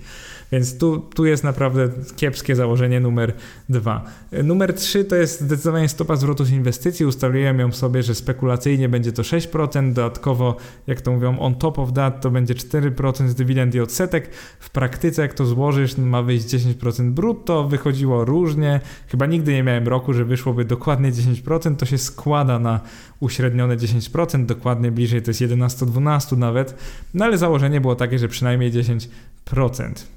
Więc 0.53 0.77
tu, 0.77 0.99
tu 0.99 1.25
jest 1.25 1.43
naprawdę 1.43 1.89
kiepskie 2.15 2.55
założenie 2.55 2.99
numer 2.99 3.33
dwa. 3.69 4.03
Numer 4.43 4.73
trzy 4.73 5.05
to 5.05 5.15
jest 5.15 5.41
zdecydowanie 5.41 5.89
stopa 5.89 6.15
zwrotu 6.15 6.45
z 6.45 6.51
inwestycji. 6.51 7.05
Ustaliłem 7.05 7.59
ją 7.59 7.71
sobie, 7.71 8.03
że 8.03 8.15
spekulacyjnie 8.15 8.89
będzie 8.89 9.11
to 9.11 9.21
6%, 9.21 9.93
dodatkowo, 9.93 10.55
jak 10.87 11.01
to 11.01 11.11
mówią, 11.11 11.39
on 11.39 11.55
top 11.55 11.79
of 11.79 11.93
that 11.93 12.21
to 12.21 12.31
będzie 12.31 12.53
4% 12.53 13.27
z 13.27 13.35
dywidend 13.35 13.75
i 13.75 13.79
odsetek. 13.79 14.35
W 14.59 14.69
praktyce, 14.69 15.21
jak 15.21 15.33
to 15.33 15.45
złożysz, 15.45 15.97
ma 15.97 16.23
wyjść 16.23 16.45
10% 16.45 17.11
brutto, 17.11 17.67
wychodziło 17.67 18.25
różnie. 18.25 18.79
Chyba 19.07 19.25
nigdy 19.25 19.53
nie 19.53 19.63
miałem 19.63 19.87
roku, 19.87 20.13
że 20.13 20.25
wyszłoby 20.25 20.65
dokładnie 20.65 21.11
10%, 21.11 21.75
to 21.75 21.85
się 21.85 21.97
składa 21.97 22.59
na 22.59 22.79
uśrednione 23.19 23.77
10%, 23.77 24.45
dokładnie 24.45 24.91
bliżej 24.91 25.21
to 25.21 25.29
jest 25.29 25.41
11-12 25.41 26.37
nawet, 26.37 26.75
no 27.13 27.25
ale 27.25 27.37
założenie 27.37 27.81
było 27.81 27.95
takie, 27.95 28.19
że 28.19 28.27
przynajmniej 28.27 28.71
10%. 28.71 30.13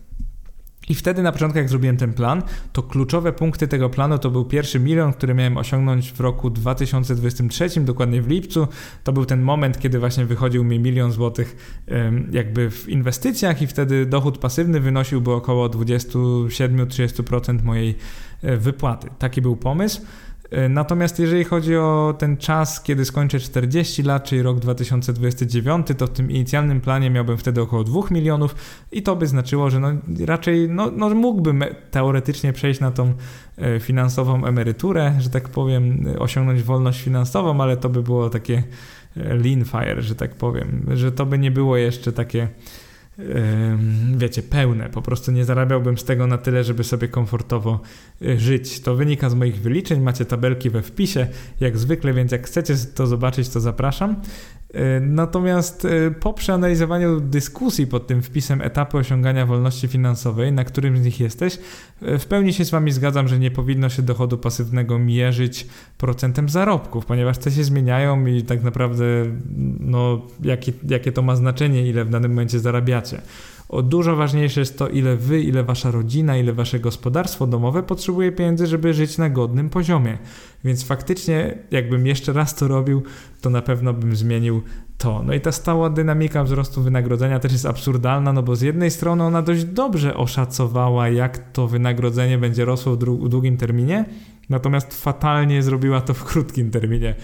I 0.89 0.95
wtedy 0.95 1.23
na 1.23 1.33
początku, 1.33 1.59
jak 1.59 1.69
zrobiłem 1.69 1.97
ten 1.97 2.13
plan, 2.13 2.43
to 2.73 2.83
kluczowe 2.83 3.33
punkty 3.33 3.69
tego 3.69 3.91
planu 3.91 4.19
to 4.19 4.31
był 4.31 4.45
pierwszy 4.45 4.81
milion, 4.81 5.13
który 5.13 5.35
miałem 5.35 5.57
osiągnąć 5.57 6.13
w 6.13 6.21
roku 6.21 6.51
2023, 6.51 7.81
dokładnie 7.81 8.23
w 8.23 8.29
lipcu. 8.29 8.69
To 9.05 9.13
był 9.13 9.25
ten 9.25 9.43
moment, 9.43 9.79
kiedy 9.79 9.99
właśnie 9.99 10.27
wychodził 10.27 10.65
mi 10.65 10.79
milion 10.79 11.13
złotych 11.13 11.57
jakby 12.31 12.71
w 12.71 12.89
inwestycjach 12.89 13.63
i 13.63 13.67
wtedy 13.67 14.07
dochód 14.07 14.39
pasywny 14.39 14.81
wynosiłby 14.81 15.33
około 15.33 15.69
27-30% 15.69 17.63
mojej 17.63 17.95
e, 18.43 18.57
wypłaty. 18.57 19.09
Taki 19.19 19.43
był 19.43 19.57
pomysł. 19.57 20.01
E, 20.51 20.69
natomiast 20.69 21.19
jeżeli 21.19 21.45
chodzi 21.45 21.77
o 21.77 22.15
ten 22.19 22.37
czas, 22.37 22.83
kiedy 22.83 23.05
skończę 23.05 23.41
40 23.41 24.03
lat, 24.03 24.25
czyli 24.25 24.43
rok 24.43 24.59
2029, 24.59 25.87
to 25.99 26.07
w 26.07 26.11
tym 26.11 26.31
inicjalnym 26.31 26.81
planie 26.81 27.11
miałbym 27.11 27.39
wtedy 27.39 27.61
około 27.63 27.85
2 27.85 28.01
milionów 28.11 28.55
i 28.93 29.03
to 29.03 29.17
by 29.17 29.27
znaczyło, 29.27 29.71
że 29.71 29.81
no 29.81 29.89
raczej 30.27 30.69
no, 30.71 30.91
no 30.97 31.11
mógłbym 31.11 31.65
teoretycznie 31.91 32.53
przejść 32.53 32.81
na 32.81 32.91
tą 32.91 33.15
e, 33.59 33.81
finansową 33.81 34.45
emeryturę, 34.45 35.15
że 35.19 35.31
tak 35.31 35.49
powiem, 35.49 36.05
osiągnąć 36.19 36.63
wolność 36.63 37.03
finansową, 37.03 37.61
ale 37.61 37.77
to 37.77 37.89
by 37.89 38.03
było 38.03 38.31
takie 38.31 38.63
e, 39.17 39.35
lean 39.35 39.65
fire, 39.65 40.03
że 40.03 40.15
tak 40.15 40.35
powiem, 40.35 40.87
że 40.95 41.13
to 41.13 41.27
by 41.27 41.39
nie 41.39 41.51
było 41.51 41.77
jeszcze 41.77 42.13
takie 42.13 42.49
wiecie, 44.17 44.43
pełne. 44.43 44.89
Po 44.89 45.03
prostu 45.03 45.33
nie 45.33 45.45
zarabiałbym 45.45 45.99
z 45.99 46.05
tego 46.05 46.27
na 46.27 46.39
tyle, 46.39 46.65
żeby 46.65 46.85
sobie 46.85 47.09
komfortowo 47.09 47.81
y, 48.23 48.41
żyć. 48.41 48.81
To 48.81 48.95
wynika 48.95 49.31
z 49.31 49.35
moich 49.35 49.61
wyliczeń. 49.61 50.01
Macie 50.01 50.25
tabelki 50.25 50.71
we 50.71 50.83
wpisie, 50.83 51.27
jak 51.61 51.79
zwykle, 51.79 52.13
więc 52.13 52.33
jak 52.33 52.47
chcecie 52.47 52.75
to 52.95 53.07
zobaczyć, 53.07 53.49
to 53.49 53.61
zapraszam. 53.61 54.17
E, 54.75 55.01
natomiast 55.01 55.85
e, 55.85 56.11
po 56.11 56.33
przeanalizowaniu 56.33 57.21
dyskusji 57.21 57.87
pod 57.87 58.07
tym 58.07 58.23
wpisem 58.23 58.61
etapy 58.61 58.99
osiągania 58.99 59.47
wolności 59.47 59.89
finansowej, 59.89 60.53
na 60.53 60.65
którym 60.65 60.97
z 60.97 61.05
nich 61.05 61.21
jesteś, 61.21 61.59
e, 62.03 62.19
w 62.19 62.27
pełni 62.27 62.53
się 62.53 62.65
z 62.65 62.71
Wami 62.71 62.93
zgadzam, 62.93 63.29
że 63.29 63.39
nie 63.39 63.51
powinno 63.51 63.89
się 63.89 64.03
dochodu 64.03 64.39
pasywnego 64.39 64.99
mierzyć 64.99 65.67
procentem 65.99 66.49
zarobków, 66.49 67.07
ponieważ 67.07 67.39
te 67.39 67.51
się 67.51 67.65
zmieniają 67.65 68.27
i 68.27 68.43
tak 68.43 68.63
naprawdę 68.63 69.05
no, 69.81 70.23
jakie, 70.43 70.73
jakie 70.89 71.13
to 71.13 71.23
ma 71.23 71.37
znaczenie, 71.37 71.89
ile 71.89 72.05
w 72.05 72.11
danym 72.11 72.31
momencie 72.31 72.61
zarabiacie. 72.61 73.21
O 73.69 73.83
dużo 73.83 74.17
ważniejsze 74.17 74.61
jest 74.61 74.79
to, 74.79 74.89
ile 74.89 75.17
wy, 75.17 75.41
ile 75.41 75.65
wasza 75.65 75.91
rodzina, 75.91 76.37
ile 76.37 76.53
wasze 76.53 76.81
gospodarstwo 76.81 77.47
domowe 77.47 77.83
potrzebuje 77.83 78.33
pieniędzy, 78.33 78.67
żeby 78.67 78.95
żyć 78.95 79.19
na 79.19 79.31
godnym 79.31 79.71
poziomie. 79.71 80.19
Więc 80.65 80.85
faktycznie, 80.85 81.59
jakbym 81.71 82.07
jeszcze 82.07 82.33
raz 82.33 82.55
to 82.55 82.69
robił, 82.69 83.03
to 83.41 83.51
na 83.51 83.63
pewno 83.63 83.93
bym 83.93 84.17
zmienił 84.17 84.63
to. 84.99 85.23
No 85.23 85.35
i 85.35 85.41
ta 85.41 85.53
stała 85.53 85.91
dynamika 85.91 86.45
wzrostu 86.45 86.83
wynagrodzenia 86.83 87.39
też 87.39 87.53
jest 87.53 87.67
absurdalna, 87.67 88.33
no 88.33 88.43
bo 88.43 88.57
z 88.57 88.61
jednej 88.61 88.91
strony 88.91 89.25
ona 89.25 89.43
dość 89.43 89.65
dobrze 89.65 90.17
oszacowała, 90.17 91.09
jak 91.09 91.53
to 91.53 91.69
wynagrodzenie 91.69 92.39
będzie 92.39 92.65
rosło 92.65 92.97
w 92.97 93.29
długim 93.29 93.57
terminie, 93.57 94.05
Natomiast 94.49 95.03
fatalnie 95.03 95.63
zrobiła 95.63 96.01
to 96.01 96.15
w 96.15 96.25
krótkim 96.25 96.71
terminie. 96.71 97.15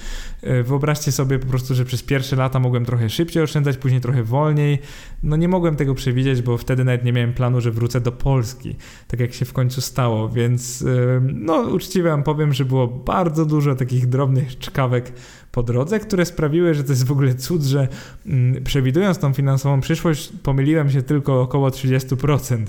E, 0.43 0.63
wyobraźcie 0.63 1.13
sobie 1.13 1.39
po 1.39 1.47
prostu, 1.47 1.75
że 1.75 1.85
przez 1.85 2.03
pierwsze 2.03 2.37
lata 2.37 2.59
mogłem 2.59 2.85
trochę 2.85 3.11
szybciej 3.11 3.43
oszczędzać, 3.43 3.77
później 3.77 4.01
trochę 4.01 4.23
wolniej. 4.23 4.79
No 5.23 5.37
nie 5.37 5.49
mogłem 5.49 5.77
tego 5.77 5.95
przewidzieć, 5.95 6.43
bo 6.43 6.59
wtedy 6.59 6.85
nawet 6.85 7.05
nie 7.05 7.13
miałem 7.13 7.33
planu, 7.33 7.61
że 7.61 7.71
wrócę 7.71 8.01
do 8.01 8.13
Polski, 8.13 8.77
tak 9.09 9.21
jak 9.21 9.35
się 9.35 9.45
w 9.45 9.53
końcu 9.53 9.81
stało, 9.81 10.29
więc 10.29 10.83
e, 10.83 11.21
no 11.35 11.61
uczciwie 11.61 12.11
wam 12.11 12.23
powiem, 12.23 12.53
że 12.53 12.65
było 12.65 12.89
bardzo 12.89 13.45
dużo 13.45 13.75
takich 13.75 14.09
drobnych 14.09 14.59
czkawek 14.59 15.13
po 15.53 15.63
drodze, 15.63 16.01
które 16.01 16.25
sprawiły, 16.25 16.75
że 16.75 16.85
to 16.85 16.93
jest 16.93 17.07
w 17.07 17.13
ogóle 17.13 17.35
cud, 17.35 17.63
że 17.63 17.89
mm, 18.27 18.65
przewidując 18.65 19.19
tą 19.19 19.33
finansową 19.33 19.81
przyszłość, 19.81 20.33
pomyliłem 20.43 20.91
się 20.91 21.03
tylko 21.03 21.41
około 21.41 21.69
30%. 21.69 22.65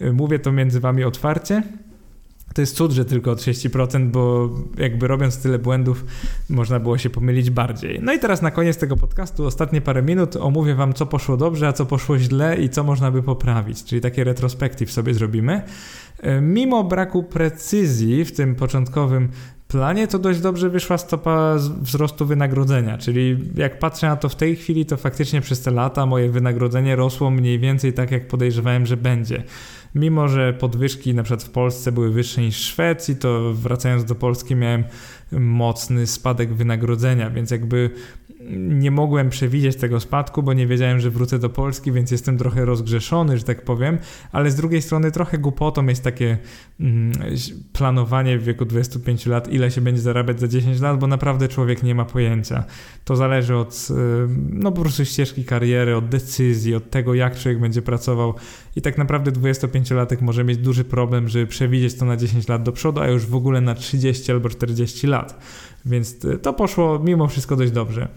E, 0.00 0.12
mówię 0.12 0.38
to 0.38 0.52
między 0.52 0.80
wami 0.80 1.04
otwarcie 1.04 1.62
to 2.56 2.62
jest 2.62 2.76
cud, 2.76 2.92
że 2.92 3.04
tylko 3.04 3.30
o 3.30 3.34
30%, 3.34 4.10
bo 4.10 4.50
jakby 4.78 5.08
robiąc 5.08 5.42
tyle 5.42 5.58
błędów, 5.58 6.04
można 6.50 6.80
było 6.80 6.98
się 6.98 7.10
pomylić 7.10 7.50
bardziej. 7.50 8.00
No 8.02 8.12
i 8.12 8.18
teraz 8.18 8.42
na 8.42 8.50
koniec 8.50 8.76
tego 8.78 8.96
podcastu, 8.96 9.46
ostatnie 9.46 9.80
parę 9.80 10.02
minut, 10.02 10.36
omówię 10.36 10.74
Wam, 10.74 10.92
co 10.92 11.06
poszło 11.06 11.36
dobrze, 11.36 11.68
a 11.68 11.72
co 11.72 11.86
poszło 11.86 12.18
źle 12.18 12.56
i 12.56 12.68
co 12.68 12.84
można 12.84 13.10
by 13.10 13.22
poprawić. 13.22 13.84
Czyli 13.84 14.00
takie 14.00 14.24
retrospektyw 14.24 14.92
sobie 14.92 15.14
zrobimy. 15.14 15.62
E, 16.20 16.40
mimo 16.40 16.84
braku 16.84 17.22
precyzji 17.22 18.24
w 18.24 18.32
tym 18.32 18.54
początkowym 18.54 19.28
planie, 19.68 20.08
to 20.08 20.18
dość 20.18 20.40
dobrze 20.40 20.70
wyszła 20.70 20.98
stopa 20.98 21.56
wzrostu 21.80 22.26
wynagrodzenia. 22.26 22.98
Czyli 22.98 23.38
jak 23.56 23.78
patrzę 23.78 24.06
na 24.06 24.16
to 24.16 24.28
w 24.28 24.36
tej 24.36 24.56
chwili, 24.56 24.86
to 24.86 24.96
faktycznie 24.96 25.40
przez 25.40 25.60
te 25.60 25.70
lata 25.70 26.06
moje 26.06 26.30
wynagrodzenie 26.30 26.96
rosło 26.96 27.30
mniej 27.30 27.58
więcej 27.58 27.92
tak, 27.92 28.10
jak 28.10 28.28
podejrzewałem, 28.28 28.86
że 28.86 28.96
będzie 28.96 29.42
mimo 29.96 30.28
że 30.28 30.52
podwyżki 30.52 31.14
na 31.14 31.22
przykład 31.22 31.42
w 31.42 31.50
Polsce 31.50 31.92
były 31.92 32.10
wyższe 32.10 32.40
niż 32.40 32.56
w 32.56 32.64
Szwecji, 32.64 33.16
to 33.16 33.52
wracając 33.54 34.04
do 34.04 34.14
Polski 34.14 34.54
miałem 34.54 34.84
mocny 35.32 36.06
spadek 36.06 36.54
wynagrodzenia, 36.54 37.30
więc 37.30 37.50
jakby 37.50 37.90
nie 38.56 38.90
mogłem 38.90 39.30
przewidzieć 39.30 39.76
tego 39.76 40.00
spadku, 40.00 40.42
bo 40.42 40.52
nie 40.52 40.66
wiedziałem, 40.66 41.00
że 41.00 41.10
wrócę 41.10 41.38
do 41.38 41.50
Polski, 41.50 41.92
więc 41.92 42.10
jestem 42.10 42.38
trochę 42.38 42.64
rozgrzeszony, 42.64 43.38
że 43.38 43.44
tak 43.44 43.62
powiem, 43.62 43.98
ale 44.32 44.50
z 44.50 44.54
drugiej 44.54 44.82
strony 44.82 45.10
trochę 45.10 45.38
głupotą 45.38 45.86
jest 45.86 46.04
takie 46.04 46.38
mm, 46.80 47.12
planowanie 47.72 48.38
w 48.38 48.44
wieku 48.44 48.64
25 48.64 49.26
lat, 49.26 49.52
ile 49.52 49.70
się 49.70 49.80
będzie 49.80 50.00
zarabiać 50.00 50.40
za 50.40 50.48
10 50.48 50.80
lat, 50.80 50.98
bo 50.98 51.06
naprawdę 51.06 51.48
człowiek 51.48 51.82
nie 51.82 51.94
ma 51.94 52.04
pojęcia. 52.04 52.64
To 53.04 53.16
zależy 53.16 53.56
od 53.56 53.88
no 54.50 54.72
po 54.72 54.80
prostu 54.80 55.04
ścieżki 55.04 55.44
kariery, 55.44 55.96
od 55.96 56.08
decyzji, 56.08 56.74
od 56.74 56.90
tego, 56.90 57.14
jak 57.14 57.38
człowiek 57.38 57.60
będzie 57.60 57.82
pracował 57.82 58.34
i 58.76 58.82
tak 58.82 58.98
naprawdę 58.98 59.32
25-latek 59.32 60.22
może 60.22 60.44
mieć 60.44 60.58
duży 60.58 60.84
problem, 60.84 61.28
żeby 61.28 61.46
przewidzieć 61.46 61.94
to 61.94 62.04
na 62.04 62.16
10 62.16 62.48
lat 62.48 62.62
do 62.62 62.72
przodu, 62.72 63.00
a 63.00 63.08
już 63.08 63.26
w 63.26 63.34
ogóle 63.34 63.60
na 63.60 63.74
30 63.74 64.32
albo 64.32 64.48
40 64.48 65.06
lat. 65.06 65.15
Więc 65.86 66.24
e, 66.24 66.38
to 66.38 66.52
poszło 66.52 66.98
mimo 66.98 67.28
wszystko 67.28 67.56
dość 67.56 67.72
dobrze. 67.72 68.08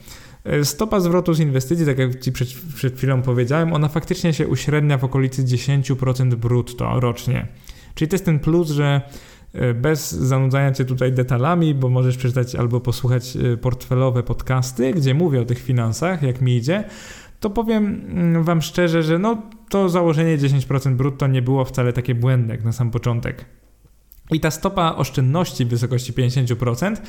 E, 0.43 0.65
stopa 0.65 0.99
zwrotu 0.99 1.33
z 1.33 1.39
inwestycji, 1.39 1.85
tak 1.85 1.97
jak 1.97 2.19
Ci 2.19 2.31
przed, 2.31 2.49
przed 2.75 2.97
chwilą 2.97 3.21
powiedziałem, 3.21 3.73
ona 3.73 3.88
faktycznie 3.88 4.33
się 4.33 4.47
uśrednia 4.47 4.97
w 4.97 5.03
okolicy 5.03 5.43
10% 5.43 6.35
brutto 6.35 6.99
rocznie. 6.99 7.47
Czyli 7.95 8.09
to 8.09 8.15
jest 8.15 8.25
ten 8.25 8.39
plus, 8.39 8.69
że 8.69 9.01
e, 9.53 9.73
bez 9.73 10.12
zanudzania 10.12 10.71
Cię 10.71 10.85
tutaj 10.85 11.12
detalami, 11.12 11.75
bo 11.75 11.89
możesz 11.89 12.17
przeczytać 12.17 12.55
albo 12.55 12.79
posłuchać 12.79 13.38
portfelowe 13.62 14.23
podcasty, 14.23 14.93
gdzie 14.93 15.13
mówię 15.13 15.41
o 15.41 15.45
tych 15.45 15.59
finansach, 15.59 16.23
jak 16.23 16.41
mi 16.41 16.55
idzie, 16.55 16.83
to 17.39 17.49
powiem 17.49 18.01
mm, 18.09 18.43
Wam 18.43 18.62
szczerze, 18.62 19.03
że 19.03 19.19
no, 19.19 19.41
to 19.69 19.89
założenie 19.89 20.38
10% 20.38 20.95
brutto 20.95 21.27
nie 21.27 21.41
było 21.41 21.65
wcale 21.65 21.93
takie 21.93 22.15
błędne 22.15 22.53
jak 22.55 22.63
na 22.63 22.71
sam 22.71 22.91
początek. 22.91 23.45
I 24.32 24.39
ta 24.39 24.52
stopa 24.52 24.96
oszczędności 24.96 25.65
w 25.65 25.70
wysokości 25.70 26.13
50%, 26.13 26.98
y, 26.98 27.02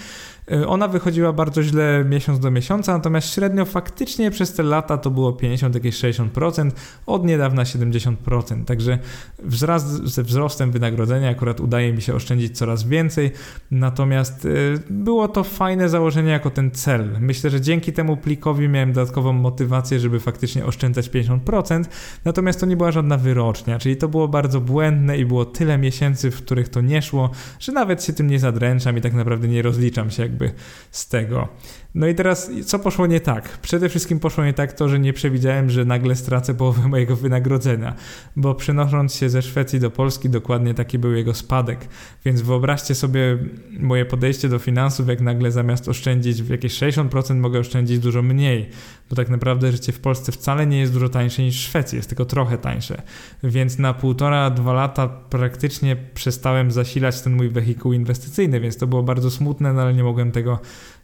ona 0.66 0.88
wychodziła 0.88 1.32
bardzo 1.32 1.62
źle 1.62 2.04
miesiąc 2.08 2.40
do 2.40 2.50
miesiąca, 2.50 2.92
natomiast 2.92 3.34
średnio 3.34 3.64
faktycznie 3.64 4.30
przez 4.30 4.52
te 4.52 4.62
lata 4.62 4.98
to 4.98 5.10
było 5.10 5.32
50, 5.32 5.74
jakieś 5.74 5.96
60%, 5.96 6.70
od 7.06 7.24
niedawna 7.24 7.62
70%. 7.62 8.64
Także 8.64 8.98
wzrast 9.42 10.04
ze 10.04 10.22
wzrostem 10.22 10.70
wynagrodzenia 10.70 11.30
akurat 11.30 11.60
udaje 11.60 11.92
mi 11.92 12.02
się 12.02 12.14
oszczędzić 12.14 12.58
coraz 12.58 12.84
więcej, 12.84 13.30
natomiast 13.70 14.44
y, 14.44 14.78
było 14.90 15.28
to 15.28 15.44
fajne 15.44 15.88
założenie 15.88 16.30
jako 16.30 16.50
ten 16.50 16.70
cel. 16.70 17.16
Myślę, 17.20 17.50
że 17.50 17.60
dzięki 17.60 17.92
temu 17.92 18.16
plikowi 18.16 18.68
miałem 18.68 18.92
dodatkową 18.92 19.32
motywację, 19.32 20.00
żeby 20.00 20.20
faktycznie 20.20 20.66
oszczędzać 20.66 21.10
50%, 21.10 21.84
natomiast 22.24 22.60
to 22.60 22.66
nie 22.66 22.76
była 22.76 22.92
żadna 22.92 23.16
wyrocznia, 23.16 23.78
czyli 23.78 23.96
to 23.96 24.08
było 24.08 24.28
bardzo 24.28 24.60
błędne 24.60 25.18
i 25.18 25.24
było 25.24 25.44
tyle 25.44 25.78
miesięcy, 25.78 26.30
w 26.30 26.36
których 26.36 26.68
to 26.68 26.80
nie 26.80 27.02
szło, 27.02 27.30
że 27.60 27.72
nawet 27.72 28.04
się 28.04 28.12
tym 28.12 28.26
nie 28.26 28.38
zadręczam 28.38 28.98
i 28.98 29.00
tak 29.00 29.12
naprawdę 29.12 29.48
nie 29.48 29.62
rozliczam 29.62 30.10
się 30.10 30.22
jakby 30.44 30.60
z 30.90 31.08
tego. 31.08 31.48
No 31.94 32.06
i 32.06 32.14
teraz, 32.14 32.50
co 32.66 32.78
poszło 32.78 33.06
nie 33.06 33.20
tak? 33.20 33.58
Przede 33.58 33.88
wszystkim 33.88 34.20
poszło 34.20 34.44
nie 34.44 34.52
tak 34.52 34.72
to, 34.72 34.88
że 34.88 34.98
nie 34.98 35.12
przewidziałem, 35.12 35.70
że 35.70 35.84
nagle 35.84 36.16
stracę 36.16 36.54
połowę 36.54 36.88
mojego 36.94 37.16
wynagrodzenia, 37.16 37.94
bo 38.36 38.54
przenosząc 38.54 39.14
się 39.14 39.30
ze 39.30 39.42
Szwecji 39.42 39.80
do 39.80 39.90
Polski, 39.90 40.28
dokładnie 40.28 40.74
taki 40.74 40.98
był 40.98 41.12
jego 41.12 41.34
spadek. 41.34 41.88
Więc 42.24 42.42
wyobraźcie 42.42 42.94
sobie 42.94 43.38
moje 43.78 44.04
podejście 44.04 44.48
do 44.48 44.58
finansów, 44.58 45.08
jak 45.08 45.20
nagle 45.20 45.52
zamiast 45.52 45.88
oszczędzić 45.88 46.42
w 46.42 46.50
jakieś 46.50 46.78
60%, 46.78 47.34
mogę 47.34 47.58
oszczędzić 47.58 47.98
dużo 47.98 48.22
mniej, 48.22 48.70
bo 49.10 49.16
tak 49.16 49.28
naprawdę 49.28 49.72
życie 49.72 49.92
w 49.92 50.00
Polsce 50.00 50.32
wcale 50.32 50.66
nie 50.66 50.80
jest 50.80 50.92
dużo 50.92 51.08
tańsze 51.08 51.42
niż 51.42 51.56
w 51.56 51.68
Szwecji, 51.68 51.96
jest 51.96 52.08
tylko 52.08 52.24
trochę 52.24 52.58
tańsze. 52.58 53.02
Więc 53.42 53.78
na 53.78 53.94
półtora, 53.94 54.50
dwa 54.50 54.72
lata 54.72 55.08
praktycznie 55.08 55.96
przestałem 56.14 56.70
zasilać 56.70 57.20
ten 57.20 57.36
mój 57.36 57.48
wehikuł 57.48 57.92
inwestycyjny, 57.92 58.60
więc 58.60 58.76
to 58.76 58.86
było 58.86 59.02
bardzo 59.02 59.30
smutne, 59.30 59.72
no 59.72 59.82
ale 59.82 59.94
nie 59.94 60.04
mogłem 60.04 60.32
tego 60.32 60.58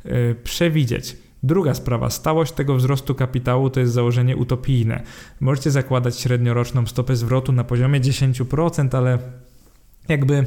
Y, 0.06 0.36
przewidzieć. 0.44 1.16
Druga 1.42 1.74
sprawa, 1.74 2.10
stałość 2.10 2.52
tego 2.52 2.74
wzrostu 2.74 3.14
kapitału 3.14 3.70
to 3.70 3.80
jest 3.80 3.92
założenie 3.92 4.36
utopijne. 4.36 5.02
Możecie 5.40 5.70
zakładać 5.70 6.20
średnioroczną 6.20 6.86
stopę 6.86 7.16
zwrotu 7.16 7.52
na 7.52 7.64
poziomie 7.64 8.00
10%, 8.00 8.96
ale 8.96 9.18
jakby 10.08 10.46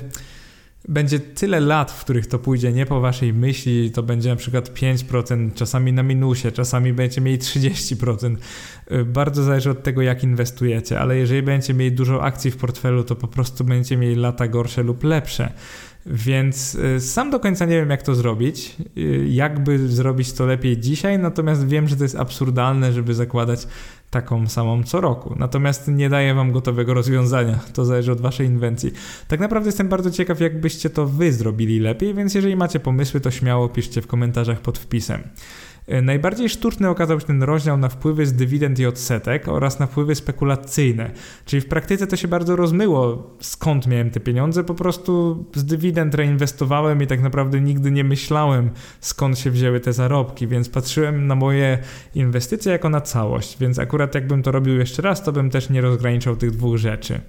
będzie 0.87 1.19
tyle 1.19 1.59
lat, 1.59 1.91
w 1.91 2.03
których 2.03 2.27
to 2.27 2.39
pójdzie 2.39 2.71
nie 2.71 2.85
po 2.85 3.01
waszej 3.01 3.33
myśli, 3.33 3.91
to 3.91 4.03
będzie 4.03 4.29
na 4.29 4.35
przykład 4.35 4.69
5%, 4.69 5.53
czasami 5.53 5.93
na 5.93 6.03
minusie, 6.03 6.51
czasami 6.51 6.93
będziecie 6.93 7.21
mieli 7.21 7.37
30%. 7.37 8.35
Y, 8.91 9.05
bardzo 9.05 9.43
zależy 9.43 9.69
od 9.69 9.83
tego, 9.83 10.01
jak 10.01 10.23
inwestujecie, 10.23 10.99
ale 10.99 11.17
jeżeli 11.17 11.41
będziecie 11.41 11.73
mieli 11.73 11.91
dużo 11.91 12.23
akcji 12.23 12.51
w 12.51 12.57
portfelu, 12.57 13.03
to 13.03 13.15
po 13.15 13.27
prostu 13.27 13.63
będziecie 13.63 13.97
mieli 13.97 14.15
lata 14.15 14.47
gorsze 14.47 14.83
lub 14.83 15.03
lepsze. 15.03 15.53
Więc 16.09 16.75
y, 16.75 16.99
sam 17.01 17.31
do 17.31 17.39
końca 17.39 17.65
nie 17.65 17.75
wiem, 17.75 17.89
jak 17.89 18.01
to 18.01 18.15
zrobić, 18.15 18.75
y, 18.97 19.25
jakby 19.29 19.87
zrobić 19.87 20.33
to 20.33 20.45
lepiej 20.45 20.77
dzisiaj, 20.77 21.19
natomiast 21.19 21.67
wiem, 21.67 21.87
że 21.87 21.95
to 21.95 22.03
jest 22.03 22.15
absurdalne, 22.15 22.93
żeby 22.93 23.13
zakładać 23.13 23.67
taką 24.09 24.47
samą 24.47 24.83
co 24.83 25.01
roku. 25.01 25.35
Natomiast 25.39 25.87
nie 25.87 26.09
daję 26.09 26.33
wam 26.33 26.51
gotowego 26.51 26.93
rozwiązania, 26.93 27.59
to 27.73 27.85
zależy 27.85 28.11
od 28.11 28.21
waszej 28.21 28.47
inwencji. 28.47 28.91
Tak 29.27 29.39
naprawdę 29.39 29.67
jestem 29.67 29.89
bardzo 29.89 30.11
ciekaw, 30.11 30.39
jakbyście 30.39 30.89
to 30.89 31.07
wy 31.07 31.33
zrobili 31.33 31.79
lepiej, 31.79 32.13
więc 32.13 32.33
jeżeli 32.35 32.55
macie 32.55 32.79
pomysły, 32.79 33.21
to 33.21 33.31
śmiało 33.31 33.69
piszcie 33.69 34.01
w 34.01 34.07
komentarzach 34.07 34.59
pod 34.59 34.77
wpisem. 34.77 35.23
E, 35.89 36.01
najbardziej 36.01 36.49
sztuczny 36.49 36.89
okazał 36.89 37.19
się 37.19 37.25
ten 37.25 37.43
rozdział 37.43 37.77
na 37.77 37.89
wpływy 37.89 38.25
z 38.25 38.33
dywidend 38.33 38.79
i 38.79 38.85
odsetek 38.85 39.47
oraz 39.47 39.79
na 39.79 39.87
wpływy 39.87 40.15
spekulacyjne. 40.15 41.11
Czyli 41.45 41.61
w 41.61 41.65
praktyce 41.65 42.07
to 42.07 42.15
się 42.15 42.27
bardzo 42.27 42.55
rozmyło, 42.55 43.29
skąd 43.39 43.87
miałem 43.87 44.09
te 44.09 44.19
pieniądze. 44.19 44.63
Po 44.63 44.73
prostu 44.73 45.45
z 45.55 45.65
dywidend 45.65 46.15
reinwestowałem 46.15 47.03
i 47.03 47.07
tak 47.07 47.21
naprawdę 47.21 47.61
nigdy 47.61 47.91
nie 47.91 48.03
myślałem, 48.03 48.69
skąd 48.99 49.39
się 49.39 49.51
wzięły 49.51 49.79
te 49.79 49.93
zarobki, 49.93 50.47
więc 50.47 50.69
patrzyłem 50.69 51.27
na 51.27 51.35
moje 51.35 51.77
inwestycje 52.15 52.71
jako 52.71 52.89
na 52.89 53.01
całość. 53.01 53.57
Więc 53.59 53.79
akurat 53.79 54.15
jakbym 54.15 54.43
to 54.43 54.51
robił 54.51 54.77
jeszcze 54.77 55.01
raz, 55.01 55.23
to 55.23 55.31
bym 55.31 55.49
też 55.49 55.69
nie 55.69 55.81
rozgraniczał 55.81 56.35
tych 56.35 56.51
dwóch 56.51 56.77
rzeczy. 56.77 57.21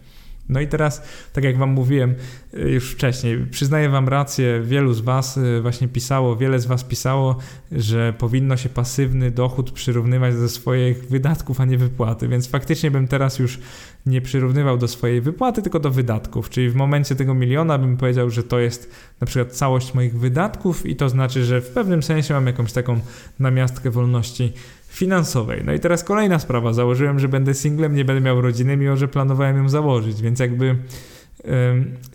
No 0.51 0.61
i 0.61 0.69
teraz, 0.69 1.03
tak 1.33 1.45
jak 1.45 1.59
Wam 1.59 1.71
mówiłem 1.71 2.15
y, 2.55 2.71
już 2.71 2.93
wcześniej, 2.93 3.47
przyznaję 3.51 3.89
Wam 3.89 4.09
rację, 4.09 4.63
wielu 4.65 4.93
z 4.93 5.01
Was 5.01 5.37
y, 5.37 5.61
właśnie 5.63 5.89
pisało, 5.89 6.37
wiele 6.37 6.59
z 6.59 6.67
Was 6.67 6.85
pisało, 6.85 7.37
że 7.73 8.15
powinno 8.19 8.57
się 8.57 8.69
pasywny 8.69 9.31
dochód 9.31 9.71
przyrównywać 9.71 10.35
do 10.35 10.49
swoich 10.49 11.09
wydatków, 11.09 11.61
a 11.61 11.65
nie 11.65 11.79
wypłaty, 11.79 12.29
więc 12.29 12.49
faktycznie 12.49 12.91
bym 12.91 13.09
teraz 13.09 13.39
już 13.39 13.59
nie 14.07 14.21
przyrównywał 14.21 14.79
do 14.79 14.89
swojej 14.89 15.21
wypłaty, 15.21 15.63
tylko 15.63 15.81
do 15.81 15.91
wydatków, 15.91 16.51
czyli 16.51 16.71
w 16.71 16.75
momencie 16.75 17.15
tego 17.15 17.35
miliona 17.35 17.79
bym 17.79 17.97
powiedział, 17.97 18.31
że 18.31 18.43
to 18.43 18.59
jest 18.59 18.91
na 19.21 19.27
przykład 19.27 19.53
całość 19.53 19.95
moich 19.95 20.19
wydatków 20.19 20.87
i 20.87 20.97
to 20.97 21.09
znaczy, 21.09 21.45
że 21.45 21.61
w 21.61 21.69
pewnym 21.69 22.03
sensie 22.03 22.35
mam 22.35 22.47
jakąś 22.47 22.73
taką 22.73 23.01
namiastkę 23.39 23.91
wolności 23.91 24.53
finansowej. 24.91 25.63
No 25.65 25.73
i 25.73 25.81
teraz 25.81 26.05
kolejna 26.05 26.39
sprawa. 26.39 26.73
Założyłem, 26.73 27.19
że 27.19 27.29
będę 27.29 27.55
singlem, 27.55 27.95
nie 27.95 28.05
będę 28.05 28.21
miał 28.21 28.41
rodziny, 28.41 28.77
mimo 28.77 28.97
że 28.97 29.09
planowałem 29.09 29.57
ją 29.57 29.69
założyć, 29.69 30.23
więc 30.23 30.41
jakby 30.41 30.77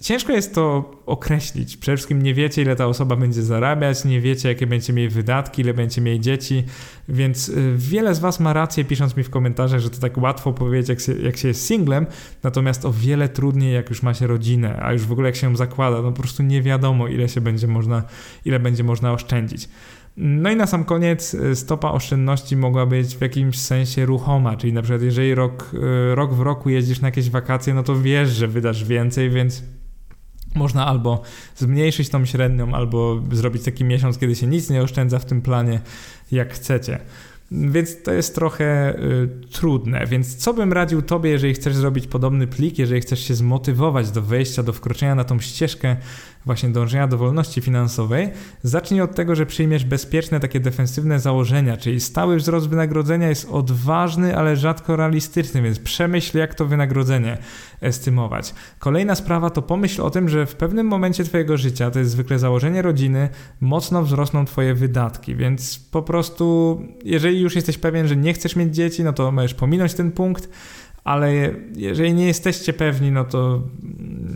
ciężko 0.02 0.34
jest 0.34 0.56
to 0.56 0.92
określić. 1.06 1.78
Przede 1.78 1.98
wszystkim 1.98 2.22
nie 2.22 2.34
wiecie, 2.34 2.62
ile 2.62 2.76
ta 2.76 2.88
osoba 2.88 3.16
będzie 3.16 3.44
zarabiać, 3.44 4.06
nie 4.06 4.22
wiecie, 4.22 4.50
jakie 4.50 4.68
będziecie 4.68 4.94
mieli 4.94 5.10
wydatki, 5.10 5.62
ile 5.62 5.74
będziecie 5.74 6.02
mieli 6.02 6.20
dzieci, 6.20 6.64
więc 7.10 7.50
y, 7.50 7.74
wiele 7.78 8.16
z 8.16 8.20
Was 8.20 8.40
ma 8.40 8.54
rację, 8.54 8.86
pisząc 8.86 9.18
mi 9.18 9.24
w 9.24 9.30
komentarzach, 9.30 9.80
że 9.80 9.90
to 9.90 10.00
tak 10.00 10.18
łatwo 10.18 10.54
powiedzieć, 10.54 10.90
jak 10.90 11.00
się, 11.00 11.14
jak 11.14 11.38
się 11.38 11.48
jest 11.48 11.66
singlem, 11.66 12.06
natomiast 12.44 12.86
o 12.86 12.94
wiele 12.94 13.30
trudniej, 13.30 13.74
jak 13.74 13.90
już 13.90 14.04
ma 14.04 14.14
się 14.14 14.28
rodzinę, 14.28 14.80
a 14.82 14.94
już 14.94 15.06
w 15.06 15.12
ogóle 15.12 15.30
jak 15.30 15.36
się 15.36 15.48
ją 15.48 15.56
zakłada, 15.56 16.02
no 16.02 16.12
po 16.12 16.22
prostu 16.22 16.44
nie 16.44 16.62
wiadomo, 16.62 17.08
ile 17.08 17.30
się 17.30 17.42
będzie 17.42 17.68
można, 17.68 18.04
ile 18.46 18.60
będzie 18.60 18.84
można 18.84 19.14
oszczędzić. 19.14 19.70
No 20.18 20.52
i 20.52 20.56
na 20.56 20.68
sam 20.68 20.86
koniec 20.86 21.34
y, 21.34 21.56
stopa 21.56 21.92
oszczędności 21.92 22.58
mogła 22.58 22.86
być 22.86 23.16
w 23.16 23.22
jakimś 23.22 23.60
sensie 23.60 24.06
ruchoma, 24.06 24.58
czyli 24.58 24.74
na 24.74 24.82
przykład 24.82 25.02
jeżeli 25.02 25.36
rok, 25.36 25.72
y, 25.74 26.16
rok 26.16 26.34
w 26.34 26.40
roku 26.40 26.70
jeździsz 26.70 27.02
na 27.02 27.08
jakieś 27.08 27.30
wakacje, 27.30 27.74
no 27.74 27.84
to 27.84 28.02
wiesz, 28.02 28.30
że 28.30 28.48
wydasz 28.48 28.84
więcej, 28.84 29.30
więc 29.30 29.64
można 30.56 30.88
albo 30.88 31.22
zmniejszyć 31.56 32.10
tą 32.10 32.26
średnią, 32.26 32.74
albo 32.74 33.22
zrobić 33.32 33.64
taki 33.64 33.84
miesiąc, 33.84 34.18
kiedy 34.18 34.36
się 34.36 34.48
nic 34.48 34.70
nie 34.70 34.82
oszczędza 34.82 35.20
w 35.20 35.26
tym 35.26 35.42
planie, 35.42 35.82
jak 36.32 36.54
chcecie. 36.54 37.00
Więc 37.52 38.04
to 38.04 38.14
jest 38.14 38.36
trochę 38.36 39.00
y, 39.00 39.30
trudne. 39.52 40.08
Więc 40.08 40.36
co 40.36 40.54
bym 40.54 40.74
radził 40.74 41.02
tobie, 41.02 41.30
jeżeli 41.30 41.54
chcesz 41.54 41.76
zrobić 41.76 42.08
podobny 42.08 42.48
plik, 42.48 42.80
jeżeli 42.80 43.02
chcesz 43.02 43.28
się 43.28 43.36
zmotywować 43.36 44.12
do 44.12 44.22
wejścia, 44.22 44.64
do 44.64 44.74
wkroczenia 44.74 45.16
na 45.16 45.24
tą 45.24 45.40
ścieżkę 45.40 45.96
właśnie 46.46 46.70
dążenia 46.70 47.08
do 47.08 47.18
wolności 47.18 47.62
finansowej, 47.62 48.30
zacznij 48.64 49.02
od 49.02 49.16
tego, 49.16 49.36
że 49.36 49.46
przyjmiesz 49.46 49.86
bezpieczne, 49.86 50.40
takie 50.40 50.60
defensywne 50.60 51.20
założenia, 51.20 51.78
czyli 51.78 52.00
stały 52.00 52.38
wzrost 52.38 52.70
wynagrodzenia 52.70 53.30
jest 53.30 53.50
odważny, 53.50 54.38
ale 54.38 54.56
rzadko 54.56 54.96
realistyczny, 54.96 55.62
więc 55.62 55.80
przemyśl, 55.80 56.38
jak 56.38 56.56
to 56.56 56.66
wynagrodzenie 56.66 57.38
estymować. 57.82 58.54
Kolejna 58.80 59.16
sprawa 59.16 59.50
to 59.50 59.62
pomyśl 59.62 60.02
o 60.02 60.10
tym, 60.10 60.30
że 60.30 60.46
w 60.46 60.56
pewnym 60.56 60.88
momencie 60.88 61.24
Twojego 61.24 61.58
życia, 61.58 61.92
to 61.92 62.00
jest 62.00 62.12
zwykle 62.12 62.40
założenie 62.40 62.82
rodziny, 62.82 63.30
mocno 63.62 64.04
wzrosną 64.04 64.46
Twoje 64.46 64.74
wydatki, 64.74 65.36
więc 65.36 65.80
po 65.80 66.02
prostu, 66.02 66.82
jeżeli 67.04 67.42
już 67.42 67.56
jesteś 67.56 67.78
pewien, 67.78 68.08
że 68.08 68.16
nie 68.16 68.34
chcesz 68.34 68.56
mieć 68.56 68.76
dzieci, 68.76 69.04
no 69.04 69.14
to 69.14 69.32
możesz 69.32 69.54
pominąć 69.54 69.94
ten 69.94 70.12
punkt 70.12 70.50
ale 71.06 71.52
jeżeli 71.76 72.14
nie 72.14 72.26
jesteście 72.26 72.74
pewni, 72.74 73.12
no 73.12 73.24
to 73.24 73.62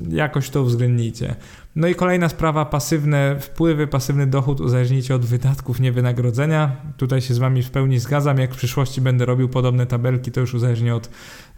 jakoś 0.10 0.50
to 0.50 0.62
uwzględnijcie. 0.62 1.36
No 1.76 1.88
i 1.88 1.96
kolejna 1.96 2.30
sprawa, 2.30 2.66
pasywne 2.66 3.40
wpływy, 3.40 3.88
pasywny 3.88 4.28
dochód 4.28 4.62
uzależnicie 4.62 5.16
od 5.16 5.26
wydatków, 5.26 5.80
nie 5.80 5.92
wynagrodzenia. 5.92 6.76
Tutaj 6.98 7.22
się 7.22 7.34
z 7.34 7.38
Wami 7.38 7.64
w 7.64 7.72
pełni 7.72 8.00
zgadzam. 8.00 8.38
Jak 8.38 8.54
w 8.54 8.58
przyszłości 8.58 9.02
będę 9.02 9.26
robił 9.26 9.50
podobne 9.50 9.86
tabelki, 9.86 10.32
to 10.32 10.42
już 10.42 10.54
uzależnie 10.54 10.96
od 10.96 11.10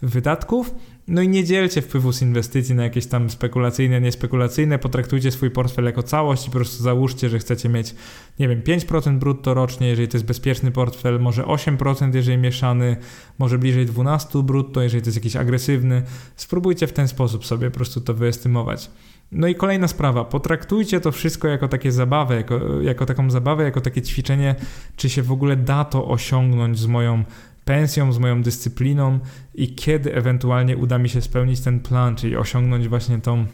wydatków. 0.01 0.75
No 1.07 1.21
i 1.21 1.27
nie 1.27 1.43
dzielcie 1.43 1.81
wpływu 1.81 2.13
z 2.13 2.21
inwestycji 2.21 2.75
na 2.75 2.83
jakieś 2.83 3.05
tam 3.05 3.29
spekulacyjne, 3.29 4.01
niespekulacyjne. 4.01 4.79
Potraktujcie 4.79 5.31
swój 5.31 5.51
portfel 5.51 5.85
jako 5.85 6.03
całość 6.03 6.47
i 6.47 6.49
po 6.49 6.55
prostu 6.55 6.83
załóżcie, 6.83 7.29
że 7.29 7.39
chcecie 7.39 7.69
mieć, 7.69 7.95
nie 8.39 8.47
wiem, 8.47 8.61
5% 8.61 9.17
brutto 9.17 9.53
rocznie, 9.53 9.87
jeżeli 9.87 10.07
to 10.07 10.17
jest 10.17 10.27
bezpieczny 10.27 10.71
portfel, 10.71 11.19
może 11.19 11.43
8%, 11.43 12.15
jeżeli 12.15 12.37
mieszany, 12.37 12.97
może 13.39 13.57
bliżej 13.57 13.87
12% 13.87 14.43
brutto, 14.43 14.81
jeżeli 14.81 15.01
to 15.01 15.07
jest 15.07 15.17
jakiś 15.17 15.35
agresywny. 15.35 16.03
Spróbujcie 16.35 16.87
w 16.87 16.93
ten 16.93 17.07
sposób 17.07 17.45
sobie 17.45 17.71
po 17.71 17.75
prostu 17.75 18.01
to 18.01 18.13
wyestymować. 18.13 18.89
No 19.31 19.47
i 19.47 19.55
kolejna 19.55 19.87
sprawa, 19.87 20.25
potraktujcie 20.25 20.99
to 20.99 21.11
wszystko 21.11 21.47
jako 21.47 21.67
takie 21.67 21.91
zabawę, 21.91 22.35
jako, 22.35 22.81
jako 22.81 23.05
taką 23.05 23.29
zabawę, 23.29 23.63
jako 23.63 23.81
takie 23.81 24.01
ćwiczenie, 24.01 24.55
czy 24.95 25.09
się 25.09 25.23
w 25.23 25.31
ogóle 25.31 25.55
da 25.55 25.85
to 25.85 26.07
osiągnąć 26.07 26.79
z 26.79 26.85
moją 26.85 27.23
pensją, 27.65 28.13
z 28.13 28.17
moją 28.17 28.41
dyscypliną 28.41 29.19
i 29.55 29.75
kiedy 29.75 30.15
ewentualnie 30.15 30.77
uda 30.77 30.97
mi 30.97 31.09
się 31.09 31.21
spełnić 31.21 31.61
ten 31.61 31.79
plan, 31.79 32.15
czyli 32.15 32.37
osiągnąć 32.37 32.87
właśnie 32.87 33.19
tą 33.19 33.45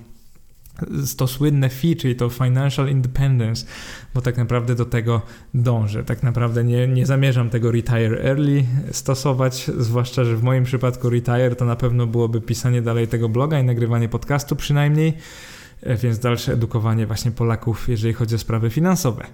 to 1.17 1.27
słynne 1.27 1.69
fee, 1.69 1.95
czyli 1.95 2.15
to 2.15 2.29
financial 2.29 2.89
independence, 2.89 3.65
bo 4.13 4.21
tak 4.21 4.37
naprawdę 4.37 4.75
do 4.75 4.85
tego 4.85 5.21
dążę. 5.53 6.03
Tak 6.03 6.23
naprawdę 6.23 6.63
nie, 6.63 6.87
nie 6.87 7.05
zamierzam 7.05 7.49
tego 7.49 7.71
retire 7.71 8.23
early 8.23 8.63
stosować, 8.91 9.71
zwłaszcza, 9.77 10.23
że 10.23 10.37
w 10.37 10.43
moim 10.43 10.63
przypadku 10.63 11.09
retire 11.09 11.55
to 11.55 11.65
na 11.65 11.75
pewno 11.75 12.07
byłoby 12.07 12.41
pisanie 12.41 12.81
dalej 12.81 13.07
tego 13.07 13.29
bloga 13.29 13.59
i 13.59 13.63
nagrywanie 13.63 14.09
podcastu 14.09 14.55
przynajmniej, 14.55 15.13
więc 15.83 16.19
dalsze 16.19 16.53
edukowanie 16.53 17.07
właśnie 17.07 17.31
Polaków, 17.31 17.89
jeżeli 17.89 18.13
chodzi 18.13 18.35
o 18.35 18.37
sprawy 18.37 18.69
finansowe. 18.69 19.25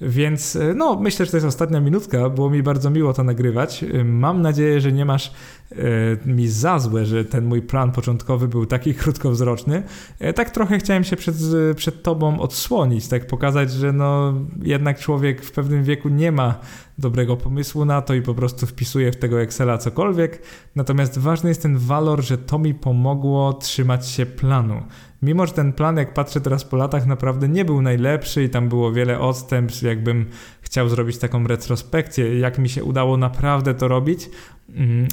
Więc 0.00 0.56
e, 0.56 0.74
no, 0.74 1.00
myślę, 1.00 1.24
że 1.24 1.30
to 1.30 1.36
jest 1.36 1.46
ostatnia 1.46 1.80
minutka. 1.80 2.30
Było 2.30 2.50
mi 2.50 2.62
bardzo 2.62 2.90
miło 2.90 3.12
to 3.12 3.24
nagrywać. 3.24 3.84
E, 3.84 4.04
mam 4.04 4.42
nadzieję, 4.42 4.80
że 4.80 4.92
nie 4.92 5.04
masz 5.04 5.32
e, 5.67 5.67
mi 6.26 6.48
za 6.48 6.78
złe, 6.78 7.06
że 7.06 7.24
ten 7.24 7.44
mój 7.44 7.62
plan 7.62 7.92
początkowy 7.92 8.48
był 8.48 8.66
taki 8.66 8.94
krótkowzroczny. 9.00 9.82
E, 10.18 10.32
tak 10.32 10.50
trochę 10.50 10.78
chciałem 10.78 11.04
się 11.04 11.16
przed, 11.16 11.36
przed 11.76 12.02
tobą 12.02 12.40
odsłonić, 12.40 13.08
tak 13.08 13.26
pokazać, 13.26 13.72
że 13.72 13.92
no 13.92 14.34
jednak 14.62 14.98
człowiek 14.98 15.42
w 15.42 15.52
pewnym 15.52 15.84
wieku 15.84 16.08
nie 16.08 16.32
ma 16.32 16.60
dobrego 16.98 17.36
pomysłu 17.36 17.84
na 17.84 18.02
to 18.02 18.14
i 18.14 18.22
po 18.22 18.34
prostu 18.34 18.66
wpisuje 18.66 19.12
w 19.12 19.16
tego 19.16 19.40
Excela 19.40 19.78
cokolwiek. 19.78 20.42
Natomiast 20.76 21.18
ważny 21.18 21.48
jest 21.48 21.62
ten 21.62 21.78
walor, 21.78 22.22
że 22.22 22.38
to 22.38 22.58
mi 22.58 22.74
pomogło 22.74 23.52
trzymać 23.52 24.08
się 24.08 24.26
planu. 24.26 24.82
Mimo, 25.22 25.46
że 25.46 25.52
ten 25.52 25.72
plan, 25.72 25.96
jak 25.96 26.14
patrzę 26.14 26.40
teraz 26.40 26.64
po 26.64 26.76
latach, 26.76 27.06
naprawdę 27.06 27.48
nie 27.48 27.64
był 27.64 27.82
najlepszy 27.82 28.44
i 28.44 28.48
tam 28.48 28.68
było 28.68 28.92
wiele 28.92 29.18
odstępstw, 29.20 29.82
jakbym 29.82 30.26
chciał 30.60 30.88
zrobić 30.88 31.18
taką 31.18 31.46
retrospekcję, 31.46 32.38
jak 32.38 32.58
mi 32.58 32.68
się 32.68 32.84
udało 32.84 33.16
naprawdę 33.16 33.74
to 33.74 33.88
robić, 33.88 34.30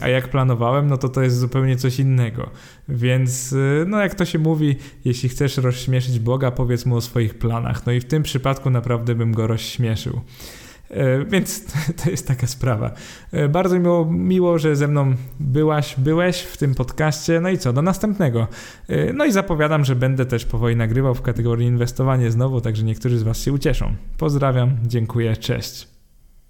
a 0.02 0.08
jak 0.08 0.28
planowałem, 0.28 0.88
no 0.88 0.98
to 0.98 1.10
to 1.10 1.22
jest 1.22 1.40
zupełnie 1.40 1.76
coś 1.76 2.00
innego. 2.00 2.50
Więc, 2.90 3.54
y, 3.54 3.86
no 3.88 4.00
jak 4.00 4.16
to 4.16 4.26
się 4.26 4.40
mówi, 4.40 4.76
jeśli 5.06 5.30
chcesz 5.30 5.58
rozśmieszyć 5.58 6.20
Boga, 6.20 6.52
powiedz 6.52 6.86
mu 6.86 6.96
o 6.96 7.02
swoich 7.02 7.38
planach. 7.38 7.86
No 7.86 7.92
i 7.92 8.00
w 8.00 8.06
tym 8.06 8.24
przypadku 8.24 8.70
naprawdę 8.70 9.16
bym 9.16 9.34
go 9.34 9.48
rozśmieszył. 9.48 10.22
E, 10.90 11.26
więc 11.26 11.66
to 12.04 12.10
jest 12.10 12.28
taka 12.28 12.48
sprawa. 12.48 12.92
E, 13.32 13.50
bardzo 13.50 13.80
miło, 13.80 14.06
miło, 14.12 14.60
że 14.60 14.76
ze 14.76 14.88
mną 14.88 15.14
byłaś, 15.40 15.96
byłeś 15.98 16.42
w 16.42 16.58
tym 16.58 16.76
podcaście. 16.76 17.42
No 17.42 17.50
i 17.50 17.58
co, 17.58 17.74
do 17.74 17.82
następnego. 17.82 18.48
E, 18.88 19.14
no 19.14 19.26
i 19.26 19.32
zapowiadam, 19.32 19.86
że 19.86 19.96
będę 19.96 20.26
też 20.26 20.46
powoli 20.46 20.76
nagrywał 20.76 21.16
w 21.16 21.22
kategorii 21.22 21.68
inwestowanie 21.68 22.32
znowu, 22.32 22.62
także 22.62 22.84
niektórzy 22.84 23.20
z 23.20 23.24
Was 23.24 23.42
się 23.42 23.54
ucieszą. 23.54 23.94
Pozdrawiam, 24.18 24.78
dziękuję, 24.84 25.38
cześć. 25.38 25.95